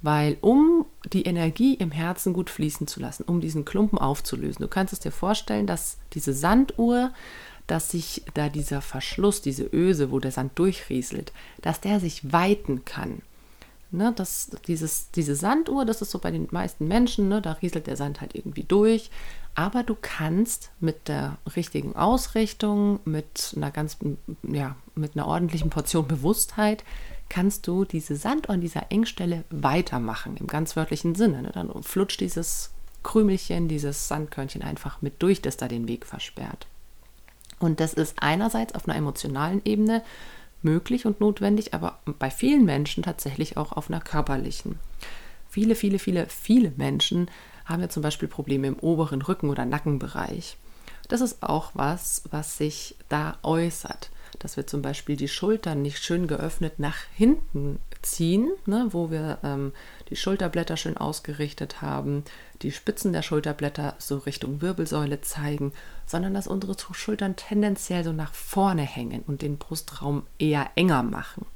Weil 0.00 0.36
um 0.40 0.85
die 1.12 1.24
Energie 1.24 1.74
im 1.74 1.90
Herzen 1.90 2.32
gut 2.32 2.50
fließen 2.50 2.86
zu 2.86 3.00
lassen, 3.00 3.24
um 3.24 3.40
diesen 3.40 3.64
Klumpen 3.64 3.98
aufzulösen, 3.98 4.62
du 4.62 4.68
kannst 4.68 4.92
es 4.92 5.00
dir 5.00 5.12
vorstellen, 5.12 5.66
dass 5.66 5.98
diese 6.12 6.32
Sanduhr 6.32 7.12
dass 7.66 7.90
sich 7.90 8.22
da 8.34 8.48
dieser 8.48 8.80
Verschluss, 8.80 9.40
diese 9.40 9.64
Öse, 9.64 10.10
wo 10.10 10.20
der 10.20 10.32
Sand 10.32 10.58
durchrieselt, 10.58 11.32
dass 11.62 11.80
der 11.80 12.00
sich 12.00 12.32
weiten 12.32 12.84
kann. 12.84 13.22
Ne, 13.92 14.12
das, 14.14 14.50
dieses, 14.66 15.10
diese 15.12 15.36
Sanduhr, 15.36 15.84
das 15.84 16.02
ist 16.02 16.10
so 16.10 16.18
bei 16.18 16.32
den 16.32 16.48
meisten 16.50 16.88
Menschen, 16.88 17.28
ne, 17.28 17.40
da 17.40 17.52
rieselt 17.52 17.86
der 17.86 17.96
Sand 17.96 18.20
halt 18.20 18.34
irgendwie 18.34 18.64
durch. 18.64 19.10
Aber 19.54 19.84
du 19.84 19.96
kannst 20.00 20.70
mit 20.80 21.08
der 21.08 21.38
richtigen 21.54 21.94
Ausrichtung, 21.94 23.00
mit 23.04 23.54
einer 23.56 23.70
ganz, 23.70 23.96
ja, 24.42 24.76
mit 24.94 25.16
einer 25.16 25.26
ordentlichen 25.26 25.70
Portion 25.70 26.06
Bewusstheit, 26.08 26.84
kannst 27.28 27.66
du 27.66 27.84
diese 27.84 28.16
Sanduhr 28.16 28.54
an 28.54 28.60
dieser 28.60 28.90
Engstelle 28.90 29.44
weitermachen, 29.50 30.36
im 30.36 30.46
ganz 30.46 30.76
wörtlichen 30.76 31.14
Sinne. 31.14 31.42
Ne? 31.42 31.50
Dann 31.52 31.82
flutscht 31.82 32.20
dieses 32.20 32.70
Krümelchen, 33.02 33.68
dieses 33.68 34.08
Sandkörnchen 34.08 34.62
einfach 34.62 35.02
mit 35.02 35.22
durch, 35.22 35.42
das 35.42 35.56
da 35.56 35.68
den 35.68 35.88
Weg 35.88 36.06
versperrt. 36.06 36.66
Und 37.58 37.80
das 37.80 37.94
ist 37.94 38.16
einerseits 38.20 38.74
auf 38.74 38.88
einer 38.88 38.96
emotionalen 38.96 39.62
Ebene 39.64 40.02
möglich 40.62 41.06
und 41.06 41.20
notwendig, 41.20 41.74
aber 41.74 42.00
bei 42.18 42.30
vielen 42.30 42.64
Menschen 42.64 43.02
tatsächlich 43.02 43.56
auch 43.56 43.72
auf 43.72 43.88
einer 43.88 44.00
körperlichen. 44.00 44.78
Viele, 45.48 45.74
viele, 45.74 45.98
viele, 45.98 46.26
viele 46.26 46.72
Menschen 46.76 47.30
haben 47.64 47.80
ja 47.80 47.88
zum 47.88 48.02
Beispiel 48.02 48.28
Probleme 48.28 48.66
im 48.66 48.78
oberen 48.78 49.22
Rücken- 49.22 49.48
oder 49.48 49.64
Nackenbereich. 49.64 50.56
Das 51.08 51.20
ist 51.20 51.42
auch 51.42 51.70
was, 51.74 52.24
was 52.30 52.58
sich 52.58 52.96
da 53.08 53.38
äußert 53.42 54.10
dass 54.38 54.56
wir 54.56 54.66
zum 54.66 54.82
Beispiel 54.82 55.16
die 55.16 55.28
Schultern 55.28 55.82
nicht 55.82 56.02
schön 56.02 56.26
geöffnet 56.26 56.78
nach 56.78 56.96
hinten 57.14 57.78
ziehen, 58.02 58.50
ne, 58.66 58.88
wo 58.90 59.10
wir 59.10 59.38
ähm, 59.42 59.72
die 60.10 60.16
Schulterblätter 60.16 60.76
schön 60.76 60.96
ausgerichtet 60.96 61.82
haben, 61.82 62.24
die 62.62 62.72
Spitzen 62.72 63.12
der 63.12 63.22
Schulterblätter 63.22 63.94
so 63.98 64.18
Richtung 64.18 64.62
Wirbelsäule 64.62 65.20
zeigen, 65.20 65.72
sondern 66.06 66.34
dass 66.34 66.46
unsere 66.46 66.76
Schultern 66.92 67.36
tendenziell 67.36 68.04
so 68.04 68.12
nach 68.12 68.32
vorne 68.32 68.82
hängen 68.82 69.22
und 69.26 69.42
den 69.42 69.58
Brustraum 69.58 70.24
eher 70.38 70.70
enger 70.76 71.02
machen. 71.02 71.46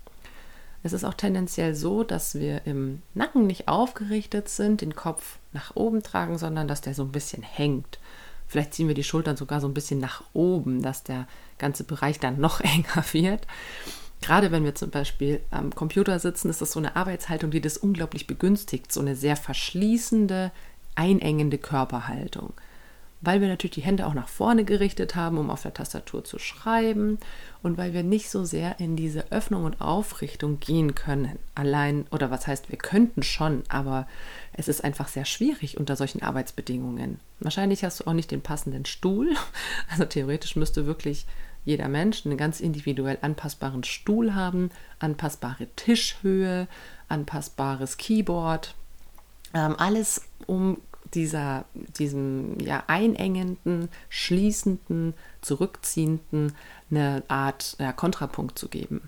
Es 0.82 0.92
ist 0.92 1.04
auch 1.04 1.14
tendenziell 1.14 1.74
so, 1.74 2.04
dass 2.04 2.34
wir 2.34 2.66
im 2.66 3.02
Nacken 3.14 3.46
nicht 3.46 3.68
aufgerichtet 3.68 4.48
sind, 4.48 4.80
den 4.80 4.94
Kopf 4.94 5.38
nach 5.52 5.76
oben 5.76 6.02
tragen, 6.02 6.38
sondern 6.38 6.68
dass 6.68 6.80
der 6.80 6.94
so 6.94 7.02
ein 7.02 7.12
bisschen 7.12 7.42
hängt. 7.42 7.98
Vielleicht 8.46 8.74
ziehen 8.74 8.88
wir 8.88 8.94
die 8.94 9.04
Schultern 9.04 9.36
sogar 9.36 9.60
so 9.60 9.68
ein 9.68 9.74
bisschen 9.74 10.00
nach 10.00 10.24
oben, 10.32 10.82
dass 10.82 11.04
der 11.04 11.28
ganze 11.60 11.84
Bereich 11.84 12.18
dann 12.18 12.40
noch 12.40 12.60
enger 12.60 13.04
wird. 13.12 13.46
Gerade 14.20 14.50
wenn 14.50 14.64
wir 14.64 14.74
zum 14.74 14.90
Beispiel 14.90 15.40
am 15.50 15.74
Computer 15.74 16.18
sitzen, 16.18 16.50
ist 16.50 16.60
das 16.60 16.72
so 16.72 16.80
eine 16.80 16.96
Arbeitshaltung, 16.96 17.52
die 17.52 17.60
das 17.60 17.78
unglaublich 17.78 18.26
begünstigt, 18.26 18.92
so 18.92 19.00
eine 19.00 19.16
sehr 19.16 19.36
verschließende, 19.36 20.50
einengende 20.94 21.56
Körperhaltung 21.56 22.52
weil 23.20 23.40
wir 23.40 23.48
natürlich 23.48 23.74
die 23.74 23.82
Hände 23.82 24.06
auch 24.06 24.14
nach 24.14 24.28
vorne 24.28 24.64
gerichtet 24.64 25.14
haben, 25.14 25.36
um 25.36 25.50
auf 25.50 25.62
der 25.62 25.74
Tastatur 25.74 26.24
zu 26.24 26.38
schreiben 26.38 27.18
und 27.62 27.76
weil 27.76 27.92
wir 27.92 28.02
nicht 28.02 28.30
so 28.30 28.44
sehr 28.44 28.80
in 28.80 28.96
diese 28.96 29.30
Öffnung 29.30 29.64
und 29.64 29.80
Aufrichtung 29.80 30.58
gehen 30.58 30.94
können. 30.94 31.38
Allein, 31.54 32.06
oder 32.10 32.30
was 32.30 32.46
heißt, 32.46 32.70
wir 32.70 32.78
könnten 32.78 33.22
schon, 33.22 33.62
aber 33.68 34.06
es 34.54 34.68
ist 34.68 34.82
einfach 34.82 35.08
sehr 35.08 35.26
schwierig 35.26 35.76
unter 35.76 35.96
solchen 35.96 36.22
Arbeitsbedingungen. 36.22 37.20
Wahrscheinlich 37.40 37.84
hast 37.84 38.00
du 38.00 38.06
auch 38.06 38.14
nicht 38.14 38.30
den 38.30 38.42
passenden 38.42 38.86
Stuhl. 38.86 39.34
Also 39.90 40.04
theoretisch 40.04 40.56
müsste 40.56 40.86
wirklich 40.86 41.26
jeder 41.64 41.88
Mensch 41.88 42.24
einen 42.24 42.36
ganz 42.36 42.60
individuell 42.60 43.18
anpassbaren 43.20 43.84
Stuhl 43.84 44.34
haben, 44.34 44.70
anpassbare 44.98 45.66
Tischhöhe, 45.76 46.68
anpassbares 47.08 47.96
Keyboard. 47.96 48.74
Ähm, 49.54 49.76
alles, 49.78 50.22
um 50.46 50.78
dieser, 51.14 51.64
diesem 51.98 52.58
ja, 52.60 52.84
einengenden, 52.86 53.88
schließenden, 54.08 55.14
zurückziehenden 55.40 56.52
eine 56.90 57.22
Art 57.28 57.76
ja, 57.78 57.92
Kontrapunkt 57.92 58.58
zu 58.58 58.68
geben. 58.68 59.02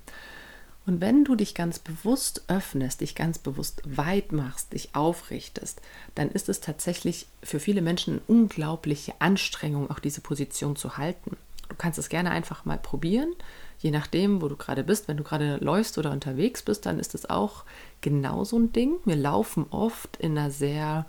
Und 0.85 1.01
wenn 1.01 1.25
du 1.25 1.37
dich 1.37 1.55
ganz 1.55 1.79
bewusst 1.79 2.43
öffnest, 2.49 3.03
dich 3.03 3.15
ganz 3.15 3.39
bewusst 3.39 3.83
weit 3.85 4.33
machst, 4.33 4.73
dich 4.73 4.95
aufrichtest, 4.95 5.81
dann 6.17 6.29
ist 6.29 6.49
es 6.49 6.61
tatsächlich 6.61 7.27
für 7.43 7.61
viele 7.61 7.83
Menschen 7.83 8.15
eine 8.15 8.23
unglaubliche 8.27 9.15
Anstrengung, 9.21 9.91
auch 9.91 10.01
diese 10.01 10.21
Position 10.21 10.75
zu 10.75 10.97
halten. 10.97 11.37
Du 11.73 11.79
kannst 11.79 11.99
es 11.99 12.11
gerne 12.11 12.31
einfach 12.31 12.67
mal 12.67 12.77
probieren, 12.77 13.35
je 13.79 13.91
nachdem, 13.91 14.43
wo 14.43 14.49
du 14.49 14.57
gerade 14.57 14.85
bist. 14.85 15.09
Wenn 15.09 15.17
du 15.17 15.25
gerade 15.25 15.57
läufst 15.57 15.97
oder 15.97 16.11
unterwegs 16.11 16.63
bist, 16.63 16.85
dann 16.85 16.99
ist 16.99 17.15
es 17.15 17.31
auch 17.31 17.65
genau 18.03 18.45
so 18.45 18.59
ein 18.59 18.75
Ding. 18.75 18.97
Wir 19.07 19.17
laufen 19.17 19.65
oft 19.71 20.19
in 20.19 20.37
einer 20.37 20.51
sehr 20.51 21.07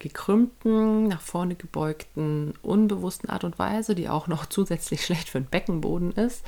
gekrümmten, 0.00 1.08
nach 1.08 1.22
vorne 1.22 1.54
gebeugten, 1.54 2.52
unbewussten 2.60 3.30
Art 3.30 3.44
und 3.44 3.58
Weise, 3.58 3.94
die 3.94 4.10
auch 4.10 4.28
noch 4.28 4.44
zusätzlich 4.50 5.02
schlecht 5.02 5.30
für 5.30 5.40
den 5.40 5.48
Beckenboden 5.48 6.12
ist. 6.12 6.44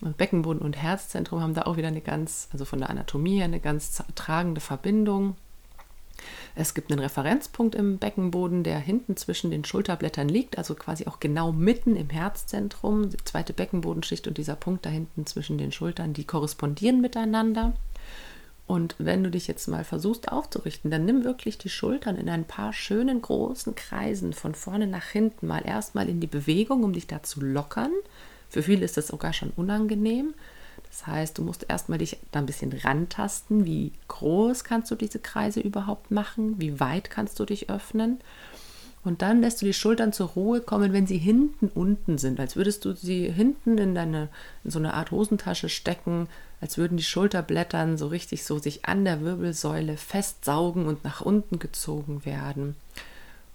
Und 0.00 0.16
Beckenboden 0.16 0.60
und 0.60 0.76
Herzzentrum 0.76 1.40
haben 1.40 1.54
da 1.54 1.62
auch 1.62 1.76
wieder 1.76 1.88
eine 1.88 2.00
ganz, 2.00 2.48
also 2.52 2.64
von 2.64 2.80
der 2.80 2.90
Anatomie 2.90 3.36
her, 3.36 3.44
eine 3.44 3.60
ganz 3.60 4.02
tragende 4.16 4.60
Verbindung. 4.60 5.36
Es 6.54 6.74
gibt 6.74 6.90
einen 6.90 7.00
Referenzpunkt 7.00 7.74
im 7.74 7.98
Beckenboden, 7.98 8.62
der 8.62 8.78
hinten 8.78 9.16
zwischen 9.16 9.50
den 9.50 9.64
Schulterblättern 9.64 10.28
liegt, 10.28 10.58
also 10.58 10.74
quasi 10.74 11.06
auch 11.06 11.20
genau 11.20 11.52
mitten 11.52 11.96
im 11.96 12.10
Herzzentrum. 12.10 13.10
Die 13.10 13.24
zweite 13.24 13.52
Beckenbodenschicht 13.52 14.26
und 14.28 14.38
dieser 14.38 14.56
Punkt 14.56 14.86
da 14.86 14.90
hinten 14.90 15.26
zwischen 15.26 15.58
den 15.58 15.72
Schultern, 15.72 16.12
die 16.12 16.24
korrespondieren 16.24 17.00
miteinander. 17.00 17.74
Und 18.66 18.94
wenn 18.98 19.22
du 19.22 19.30
dich 19.30 19.46
jetzt 19.46 19.68
mal 19.68 19.84
versuchst 19.84 20.32
aufzurichten, 20.32 20.90
dann 20.90 21.04
nimm 21.04 21.24
wirklich 21.24 21.58
die 21.58 21.68
Schultern 21.68 22.16
in 22.16 22.30
ein 22.30 22.44
paar 22.44 22.72
schönen 22.72 23.20
großen 23.20 23.74
Kreisen 23.74 24.32
von 24.32 24.54
vorne 24.54 24.86
nach 24.86 25.04
hinten 25.04 25.46
mal 25.46 25.66
erstmal 25.66 26.08
in 26.08 26.20
die 26.20 26.26
Bewegung, 26.26 26.82
um 26.82 26.94
dich 26.94 27.06
da 27.06 27.22
zu 27.22 27.42
lockern. 27.42 27.92
Für 28.48 28.62
viele 28.62 28.84
ist 28.84 28.96
das 28.96 29.08
sogar 29.08 29.32
schon 29.32 29.50
unangenehm. 29.56 30.32
Das 30.94 31.08
heißt, 31.08 31.38
du 31.38 31.42
musst 31.42 31.66
erstmal 31.68 31.98
dich 31.98 32.18
da 32.30 32.38
ein 32.38 32.46
bisschen 32.46 32.72
rantasten. 32.72 33.64
Wie 33.64 33.90
groß 34.06 34.62
kannst 34.62 34.92
du 34.92 34.94
diese 34.94 35.18
Kreise 35.18 35.58
überhaupt 35.58 36.12
machen? 36.12 36.60
Wie 36.60 36.78
weit 36.78 37.10
kannst 37.10 37.40
du 37.40 37.44
dich 37.44 37.68
öffnen? 37.68 38.20
Und 39.02 39.20
dann 39.20 39.40
lässt 39.40 39.60
du 39.60 39.66
die 39.66 39.74
Schultern 39.74 40.12
zur 40.12 40.28
Ruhe 40.28 40.60
kommen, 40.60 40.92
wenn 40.92 41.08
sie 41.08 41.18
hinten 41.18 41.66
unten 41.66 42.16
sind, 42.16 42.38
als 42.38 42.54
würdest 42.54 42.84
du 42.84 42.92
sie 42.92 43.28
hinten 43.28 43.76
in 43.76 43.96
deine 43.96 44.28
in 44.62 44.70
so 44.70 44.78
eine 44.78 44.94
Art 44.94 45.10
Hosentasche 45.10 45.68
stecken, 45.68 46.28
als 46.60 46.78
würden 46.78 46.96
die 46.96 47.02
Schulterblättern 47.02 47.98
so 47.98 48.06
richtig 48.06 48.44
so 48.44 48.58
sich 48.60 48.84
an 48.84 49.04
der 49.04 49.20
Wirbelsäule 49.20 49.96
festsaugen 49.96 50.86
und 50.86 51.02
nach 51.02 51.20
unten 51.20 51.58
gezogen 51.58 52.24
werden. 52.24 52.76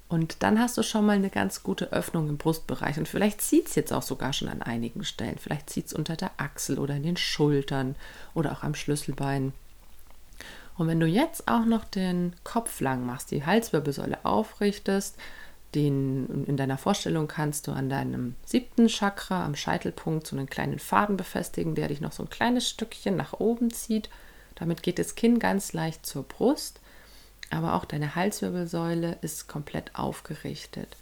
Und 0.09 0.41
dann 0.41 0.59
hast 0.59 0.75
du 0.75 0.83
schon 0.83 1.05
mal 1.05 1.15
eine 1.15 1.29
ganz 1.29 1.61
gute 1.61 1.93
Öffnung 1.93 2.29
im 2.29 2.37
Brustbereich. 2.37 2.97
Und 2.97 3.07
vielleicht 3.07 3.41
zieht 3.41 3.67
es 3.67 3.75
jetzt 3.75 3.93
auch 3.93 4.01
sogar 4.01 4.33
schon 4.33 4.49
an 4.49 4.63
einigen 4.63 5.05
Stellen. 5.05 5.37
Vielleicht 5.37 5.69
zieht 5.69 5.85
es 5.85 5.93
unter 5.93 6.15
der 6.15 6.31
Achsel 6.37 6.79
oder 6.79 6.95
in 6.95 7.03
den 7.03 7.15
Schultern 7.15 7.95
oder 8.33 8.51
auch 8.51 8.63
am 8.63 8.73
Schlüsselbein. 8.73 9.53
Und 10.77 10.87
wenn 10.87 10.99
du 10.99 11.05
jetzt 11.05 11.47
auch 11.47 11.65
noch 11.65 11.85
den 11.85 12.33
Kopf 12.43 12.81
lang 12.81 13.05
machst, 13.05 13.29
die 13.29 13.45
Halswirbelsäule 13.45 14.25
aufrichtest, 14.25 15.15
den, 15.75 16.45
in 16.45 16.57
deiner 16.57 16.79
Vorstellung 16.79 17.27
kannst 17.27 17.67
du 17.67 17.71
an 17.71 17.89
deinem 17.89 18.35
siebten 18.45 18.87
Chakra, 18.87 19.45
am 19.45 19.55
Scheitelpunkt, 19.55 20.25
so 20.25 20.35
einen 20.35 20.49
kleinen 20.49 20.79
Faden 20.79 21.17
befestigen, 21.17 21.75
der 21.75 21.89
dich 21.89 22.01
noch 22.01 22.13
so 22.13 22.23
ein 22.23 22.29
kleines 22.29 22.67
Stückchen 22.67 23.15
nach 23.15 23.33
oben 23.33 23.71
zieht. 23.71 24.09
Damit 24.55 24.81
geht 24.81 24.97
das 24.97 25.13
Kinn 25.13 25.37
ganz 25.37 25.73
leicht 25.73 26.05
zur 26.05 26.23
Brust, 26.23 26.79
aber 27.49 27.73
auch 27.73 27.85
deine 27.85 28.15
Halswirbelsäule 28.15 29.17
ist 29.21 29.47
komplett 29.47 29.95
aufgerichtet. 29.95 30.95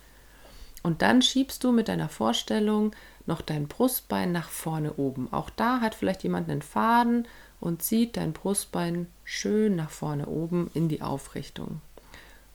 Und 0.83 1.01
dann 1.01 1.21
schiebst 1.21 1.63
du 1.63 1.71
mit 1.71 1.87
deiner 1.87 2.09
Vorstellung 2.09 2.95
noch 3.25 3.41
dein 3.41 3.67
Brustbein 3.67 4.31
nach 4.31 4.49
vorne 4.49 4.93
oben. 4.93 5.31
Auch 5.33 5.49
da 5.49 5.81
hat 5.81 5.95
vielleicht 5.95 6.23
jemand 6.23 6.49
einen 6.49 6.61
Faden 6.61 7.27
und 7.59 7.81
zieht 7.81 8.15
dein 8.17 8.33
Brustbein 8.33 9.07
schön 9.23 9.75
nach 9.75 9.89
vorne 9.89 10.27
oben 10.27 10.71
in 10.73 10.87
die 10.87 11.01
Aufrichtung. 11.01 11.81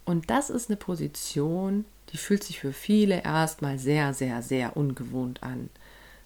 Und 0.04 0.30
das 0.30 0.50
ist 0.50 0.70
eine 0.70 0.76
Position, 0.76 1.84
die 2.12 2.16
fühlt 2.16 2.42
sich 2.42 2.60
für 2.60 2.72
viele 2.72 3.22
erstmal 3.22 3.78
sehr, 3.78 4.14
sehr, 4.14 4.42
sehr 4.42 4.76
ungewohnt 4.76 5.42
an. 5.42 5.68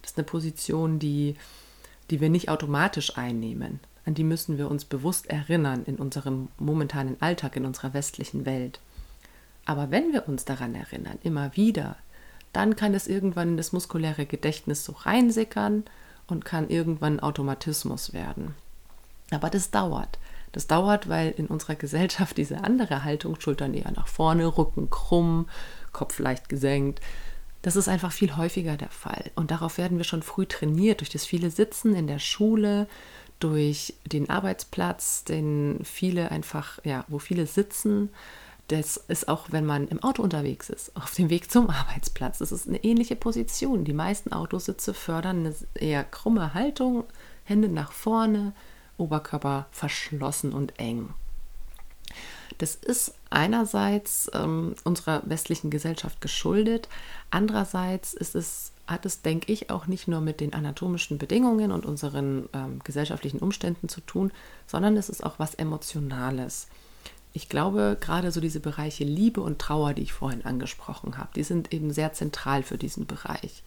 Das 0.01 0.11
ist 0.11 0.17
eine 0.17 0.25
Position, 0.25 0.99
die, 0.99 1.35
die 2.09 2.21
wir 2.21 2.29
nicht 2.29 2.49
automatisch 2.49 3.17
einnehmen. 3.17 3.79
An 4.07 4.13
die 4.13 4.23
müssen 4.23 4.57
wir 4.57 4.71
uns 4.71 4.85
bewusst 4.85 5.29
erinnern 5.29 5.83
in 5.83 5.97
unserem 5.97 6.47
momentanen 6.57 7.21
Alltag, 7.21 7.57
in 7.57 7.65
unserer 7.65 7.93
westlichen 7.93 8.45
Welt. 8.45 8.79
Aber 9.65 9.91
wenn 9.91 10.13
wir 10.13 10.29
uns 10.29 10.45
daran 10.45 10.75
erinnern, 10.75 11.19
immer 11.23 11.57
wieder, 11.57 11.97
dann 12.53 12.77
kann 12.77 12.93
es 12.93 13.07
irgendwann 13.07 13.49
in 13.49 13.57
das 13.57 13.73
muskuläre 13.73 14.25
Gedächtnis 14.25 14.85
so 14.85 14.93
reinsickern 14.93 15.83
und 16.25 16.45
kann 16.45 16.69
irgendwann 16.69 17.19
Automatismus 17.19 18.13
werden. 18.13 18.55
Aber 19.29 19.49
das 19.49 19.71
dauert. 19.71 20.19
Das 20.53 20.67
dauert, 20.67 21.09
weil 21.09 21.31
in 21.31 21.47
unserer 21.47 21.75
Gesellschaft 21.75 22.37
diese 22.37 22.63
andere 22.63 23.03
Haltung, 23.03 23.37
Schultern 23.41 23.73
eher 23.73 23.91
nach 23.91 24.07
vorne, 24.07 24.45
Rücken 24.57 24.89
krumm, 24.89 25.49
Kopf 25.91 26.17
leicht 26.19 26.47
gesenkt, 26.47 27.01
das 27.61 27.75
ist 27.75 27.89
einfach 27.89 28.13
viel 28.13 28.37
häufiger 28.37 28.77
der 28.77 28.89
Fall. 28.89 29.31
Und 29.35 29.51
darauf 29.51 29.77
werden 29.77 29.97
wir 29.97 30.05
schon 30.05 30.23
früh 30.23 30.45
trainiert, 30.45 31.01
durch 31.01 31.09
das 31.09 31.25
viele 31.25 31.49
Sitzen 31.49 31.93
in 31.93 32.07
der 32.07 32.19
Schule, 32.19 32.87
durch 33.39 33.93
den 34.05 34.29
Arbeitsplatz, 34.29 35.23
den 35.23 35.79
viele 35.83 36.31
einfach, 36.31 36.79
ja, 36.83 37.05
wo 37.07 37.19
viele 37.19 37.45
sitzen, 37.45 38.09
das 38.67 38.97
ist 38.97 39.29
auch, 39.29 39.47
wenn 39.51 39.65
man 39.65 39.87
im 39.87 40.03
Auto 40.03 40.21
unterwegs 40.21 40.69
ist, 40.69 40.95
auf 40.95 41.13
dem 41.13 41.29
Weg 41.29 41.49
zum 41.49 41.69
Arbeitsplatz. 41.69 42.39
Das 42.39 42.51
ist 42.51 42.67
eine 42.67 42.83
ähnliche 42.83 43.15
Position. 43.15 43.85
Die 43.85 43.93
meisten 43.93 44.33
Autositze 44.33 44.93
fördern 44.93 45.39
eine 45.39 45.55
eher 45.75 46.03
krumme 46.03 46.53
Haltung, 46.53 47.05
Hände 47.45 47.69
nach 47.69 47.93
vorne, 47.93 48.53
Oberkörper 48.97 49.67
verschlossen 49.71 50.51
und 50.51 50.77
eng. 50.79 51.13
Das 52.57 52.75
ist 52.75 53.13
einerseits 53.29 54.29
ähm, 54.33 54.75
unserer 54.83 55.21
westlichen 55.25 55.69
Gesellschaft 55.69 56.21
geschuldet, 56.21 56.89
andererseits 57.29 58.13
ist 58.13 58.35
es, 58.35 58.71
hat 58.87 59.05
es, 59.05 59.21
denke 59.21 59.51
ich, 59.51 59.69
auch 59.69 59.87
nicht 59.87 60.07
nur 60.07 60.21
mit 60.21 60.39
den 60.39 60.53
anatomischen 60.53 61.17
Bedingungen 61.17 61.71
und 61.71 61.85
unseren 61.85 62.49
ähm, 62.53 62.79
gesellschaftlichen 62.83 63.39
Umständen 63.39 63.89
zu 63.89 64.01
tun, 64.01 64.31
sondern 64.65 64.97
es 64.97 65.09
ist 65.09 65.23
auch 65.23 65.39
was 65.39 65.55
Emotionales. 65.55 66.67
Ich 67.33 67.49
glaube, 67.49 67.97
gerade 67.99 68.31
so 68.31 68.41
diese 68.41 68.59
Bereiche 68.59 69.03
Liebe 69.03 69.41
und 69.41 69.59
Trauer, 69.59 69.93
die 69.93 70.01
ich 70.01 70.13
vorhin 70.13 70.45
angesprochen 70.45 71.17
habe, 71.17 71.29
die 71.35 71.43
sind 71.43 71.73
eben 71.73 71.91
sehr 71.91 72.13
zentral 72.13 72.63
für 72.63 72.77
diesen 72.77 73.05
Bereich. 73.05 73.63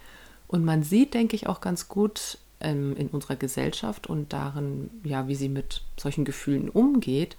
Und 0.49 0.65
man 0.65 0.83
sieht, 0.83 1.15
denke 1.15 1.37
ich, 1.37 1.47
auch 1.47 1.61
ganz 1.61 1.87
gut 1.87 2.39
ähm, 2.61 2.97
in 2.97 3.09
unserer 3.09 3.37
Gesellschaft 3.37 4.09
und 4.09 4.33
darin, 4.33 4.91
ja, 5.05 5.29
wie 5.29 5.35
sie 5.35 5.49
mit 5.49 5.83
solchen 5.97 6.25
Gefühlen 6.25 6.69
umgeht, 6.69 7.37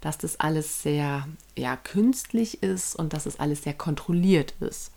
dass 0.00 0.18
das 0.18 0.40
alles 0.40 0.82
sehr 0.82 1.28
ja, 1.56 1.76
künstlich 1.76 2.62
ist 2.62 2.96
und 2.96 3.12
dass 3.12 3.26
es 3.26 3.38
alles 3.38 3.62
sehr 3.62 3.74
kontrolliert 3.74 4.54
ist. 4.60 4.92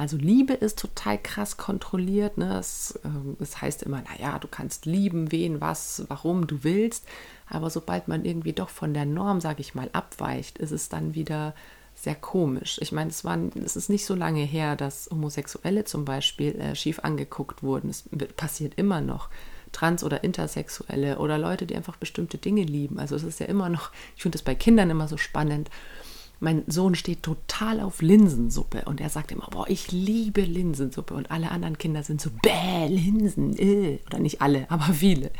Also 0.00 0.16
Liebe 0.16 0.54
ist 0.54 0.78
total 0.78 1.18
krass 1.18 1.58
kontrolliert. 1.58 2.38
Ne? 2.38 2.58
Es, 2.58 2.98
äh, 3.04 3.08
es 3.38 3.60
heißt 3.60 3.82
immer, 3.82 4.00
naja, 4.00 4.38
du 4.38 4.48
kannst 4.48 4.86
lieben, 4.86 5.30
wen, 5.30 5.60
was, 5.60 6.06
warum 6.08 6.46
du 6.46 6.64
willst. 6.64 7.04
Aber 7.50 7.68
sobald 7.68 8.08
man 8.08 8.24
irgendwie 8.24 8.54
doch 8.54 8.70
von 8.70 8.94
der 8.94 9.04
Norm, 9.04 9.42
sage 9.42 9.60
ich 9.60 9.74
mal, 9.74 9.90
abweicht, 9.92 10.56
ist 10.56 10.70
es 10.70 10.88
dann 10.88 11.14
wieder 11.14 11.54
sehr 11.94 12.14
komisch. 12.14 12.78
Ich 12.80 12.92
meine, 12.92 13.10
es, 13.10 13.24
es 13.62 13.76
ist 13.76 13.90
nicht 13.90 14.06
so 14.06 14.14
lange 14.14 14.40
her, 14.42 14.74
dass 14.74 15.10
Homosexuelle 15.10 15.84
zum 15.84 16.06
Beispiel 16.06 16.58
äh, 16.58 16.74
schief 16.74 17.00
angeguckt 17.00 17.62
wurden. 17.62 17.90
Es 17.90 18.04
passiert 18.38 18.78
immer 18.78 19.02
noch. 19.02 19.28
Trans- 19.72 20.02
oder 20.02 20.24
Intersexuelle 20.24 21.18
oder 21.18 21.36
Leute, 21.36 21.66
die 21.66 21.76
einfach 21.76 21.96
bestimmte 21.96 22.38
Dinge 22.38 22.62
lieben. 22.62 22.98
Also 22.98 23.16
es 23.16 23.22
ist 23.22 23.38
ja 23.38 23.46
immer 23.46 23.68
noch, 23.68 23.90
ich 24.16 24.22
finde 24.22 24.38
das 24.38 24.42
bei 24.42 24.54
Kindern 24.54 24.88
immer 24.88 25.08
so 25.08 25.18
spannend. 25.18 25.68
Mein 26.40 26.64
Sohn 26.66 26.94
steht 26.94 27.22
total 27.22 27.80
auf 27.80 28.00
Linsensuppe 28.00 28.82
und 28.86 29.00
er 29.00 29.10
sagt 29.10 29.30
immer, 29.30 29.46
boah, 29.50 29.68
ich 29.68 29.92
liebe 29.92 30.40
Linsensuppe 30.40 31.12
und 31.14 31.30
alle 31.30 31.50
anderen 31.50 31.76
Kinder 31.76 32.02
sind 32.02 32.20
so, 32.20 32.30
bäh, 32.42 32.86
Linsen, 32.88 33.56
äh. 33.58 33.98
oder 34.06 34.18
nicht 34.18 34.40
alle, 34.40 34.70
aber 34.70 34.92
viele. 34.94 35.30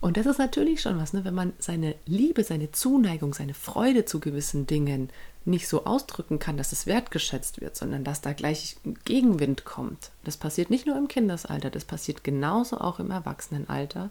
Und 0.00 0.16
das 0.16 0.26
ist 0.26 0.38
natürlich 0.38 0.82
schon 0.82 0.98
was, 0.98 1.12
ne? 1.12 1.24
wenn 1.24 1.34
man 1.34 1.52
seine 1.58 1.94
Liebe, 2.04 2.44
seine 2.44 2.70
Zuneigung, 2.70 3.32
seine 3.32 3.54
Freude 3.54 4.04
zu 4.04 4.20
gewissen 4.20 4.66
Dingen 4.66 5.08
nicht 5.44 5.68
so 5.68 5.84
ausdrücken 5.84 6.38
kann, 6.38 6.56
dass 6.56 6.72
es 6.72 6.86
wertgeschätzt 6.86 7.60
wird, 7.60 7.76
sondern 7.76 8.04
dass 8.04 8.20
da 8.20 8.32
gleich 8.32 8.76
Gegenwind 9.04 9.64
kommt. 9.64 10.10
Das 10.24 10.36
passiert 10.36 10.70
nicht 10.70 10.86
nur 10.86 10.96
im 10.96 11.08
Kindesalter, 11.08 11.70
das 11.70 11.84
passiert 11.84 12.24
genauso 12.24 12.78
auch 12.78 12.98
im 12.98 13.10
Erwachsenenalter. 13.10 14.10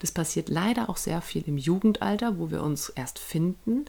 Das 0.00 0.10
passiert 0.10 0.48
leider 0.48 0.90
auch 0.90 0.96
sehr 0.96 1.22
viel 1.22 1.44
im 1.46 1.56
Jugendalter, 1.56 2.38
wo 2.38 2.50
wir 2.50 2.62
uns 2.62 2.88
erst 2.88 3.20
finden. 3.20 3.84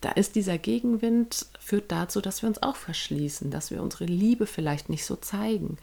Da 0.00 0.10
ist 0.12 0.36
dieser 0.36 0.58
Gegenwind, 0.58 1.46
führt 1.58 1.90
dazu, 1.90 2.20
dass 2.20 2.42
wir 2.42 2.48
uns 2.48 2.62
auch 2.62 2.76
verschließen, 2.76 3.50
dass 3.50 3.70
wir 3.70 3.82
unsere 3.82 4.04
Liebe 4.04 4.46
vielleicht 4.46 4.88
nicht 4.88 5.04
so 5.04 5.16
zeigen. 5.16 5.76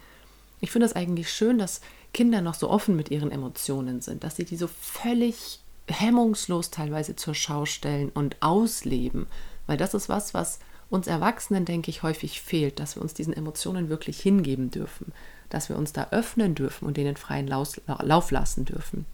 Ich 0.62 0.72
finde 0.72 0.86
es 0.86 0.96
eigentlich 0.96 1.32
schön, 1.32 1.58
dass 1.58 1.82
Kinder 2.14 2.42
noch 2.42 2.54
so 2.54 2.70
offen 2.70 2.96
mit 2.96 3.12
ihren 3.12 3.32
Emotionen 3.32 4.02
sind, 4.02 4.24
dass 4.24 4.38
sie 4.38 4.46
die 4.46 4.56
so 4.56 4.68
völlig 4.68 5.60
hemmungslos 5.88 6.72
teilweise 6.72 7.16
zur 7.16 7.36
Schau 7.36 7.66
stellen 7.66 8.10
und 8.10 8.38
ausleben 8.40 9.28
weil 9.68 9.78
das 9.78 9.94
ist 9.94 10.10
was, 10.10 10.34
was 10.34 10.60
uns 10.90 11.08
Erwachsenen, 11.08 11.66
denke 11.66 11.90
ich, 11.90 12.04
häufig 12.04 12.42
fehlt, 12.42 12.80
dass 12.80 12.96
wir 12.96 13.02
uns 13.02 13.14
diesen 13.14 13.34
Emotionen 13.34 13.90
wirklich 13.90 14.20
hingeben 14.20 14.70
dürfen, 14.70 15.12
dass 15.50 15.70
wir 15.70 15.78
uns 15.78 15.94
da 15.94 16.10
öffnen 16.12 16.56
dürfen 16.56 16.86
und 16.86 16.98
denen 16.98 17.18
freien 17.18 17.48
Lauf 17.48 18.32
lassen 18.32 18.66
dürfen. 18.66 19.06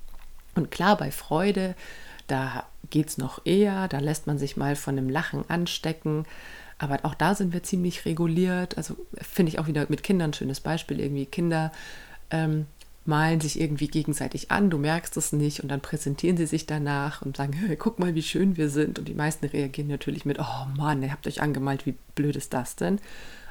Und 0.56 0.70
klar, 0.70 0.98
bei 0.98 1.12
Freude, 1.12 1.76
da 2.32 2.66
geht 2.90 3.10
es 3.10 3.18
noch 3.18 3.46
eher, 3.46 3.88
da 3.88 4.00
lässt 4.00 4.28
man 4.28 4.38
sich 4.38 4.58
mal 4.58 4.76
von 4.76 4.98
einem 4.98 5.10
Lachen 5.10 5.44
anstecken. 5.50 6.26
Aber 6.78 7.00
auch 7.04 7.14
da 7.14 7.36
sind 7.36 7.54
wir 7.54 7.62
ziemlich 7.62 8.06
reguliert. 8.06 8.78
Also 8.78 8.96
finde 9.22 9.52
ich 9.52 9.60
auch 9.60 9.68
wieder 9.68 9.86
mit 9.90 10.02
Kindern 10.02 10.32
ein 10.32 10.34
schönes 10.34 10.60
Beispiel. 10.60 11.00
Irgendwie 11.00 11.26
Kinder 11.28 11.72
ähm, 12.32 12.66
malen 13.06 13.42
sich 13.42 13.60
irgendwie 13.60 13.88
gegenseitig 13.88 14.52
an, 14.52 14.70
du 14.70 14.78
merkst 14.78 15.18
es 15.18 15.34
nicht 15.34 15.62
und 15.62 15.70
dann 15.70 15.82
präsentieren 15.82 16.38
sie 16.38 16.46
sich 16.46 16.68
danach 16.68 17.22
und 17.22 17.38
sagen, 17.38 17.54
hey, 17.54 17.76
guck 17.76 18.00
mal, 18.00 18.16
wie 18.16 18.24
schön 18.24 18.58
wir 18.58 18.70
sind. 18.70 19.00
Und 19.00 19.08
die 19.08 19.14
meisten 19.14 19.46
reagieren 19.46 19.90
natürlich 19.90 20.26
mit, 20.26 20.40
oh 20.40 20.68
Mann, 20.78 21.04
ihr 21.04 21.12
habt 21.12 21.28
euch 21.28 21.42
angemalt, 21.42 21.86
wie 21.86 21.96
blöd 22.16 22.36
ist 22.36 22.54
das 22.54 22.76
denn? 22.76 23.00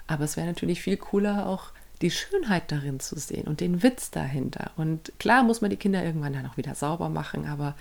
Aber 0.06 0.24
es 0.24 0.36
wäre 0.36 0.46
natürlich 0.46 0.82
viel 0.82 0.96
cooler, 0.96 1.46
auch 1.46 1.70
die 2.02 2.10
Schönheit 2.10 2.72
darin 2.72 3.00
zu 3.00 3.18
sehen 3.18 3.46
und 3.46 3.60
den 3.60 3.82
Witz 3.82 4.10
dahinter. 4.10 4.70
Und 4.76 5.12
klar 5.18 5.42
muss 5.42 5.60
man 5.60 5.70
die 5.70 5.76
Kinder 5.76 6.02
irgendwann 6.02 6.32
dann 6.32 6.46
auch 6.46 6.56
wieder 6.56 6.74
sauber 6.74 7.08
machen, 7.08 7.46
aber 7.46 7.74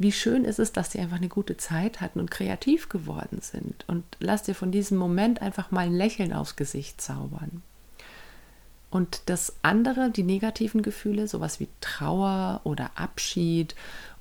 wie 0.00 0.12
schön 0.12 0.46
ist 0.46 0.58
es, 0.58 0.72
dass 0.72 0.92
sie 0.92 0.98
einfach 0.98 1.18
eine 1.18 1.28
gute 1.28 1.58
Zeit 1.58 2.00
hatten 2.00 2.20
und 2.20 2.30
kreativ 2.30 2.88
geworden 2.88 3.42
sind. 3.42 3.84
Und 3.86 4.02
lass 4.18 4.42
dir 4.42 4.54
von 4.54 4.72
diesem 4.72 4.96
Moment 4.96 5.42
einfach 5.42 5.70
mal 5.70 5.84
ein 5.84 5.92
Lächeln 5.92 6.32
aufs 6.32 6.56
Gesicht 6.56 7.02
zaubern. 7.02 7.62
Und 8.88 9.20
das 9.26 9.56
andere, 9.60 10.10
die 10.10 10.22
negativen 10.22 10.80
Gefühle, 10.80 11.28
sowas 11.28 11.60
wie 11.60 11.68
Trauer 11.82 12.62
oder 12.64 12.92
Abschied 12.94 13.74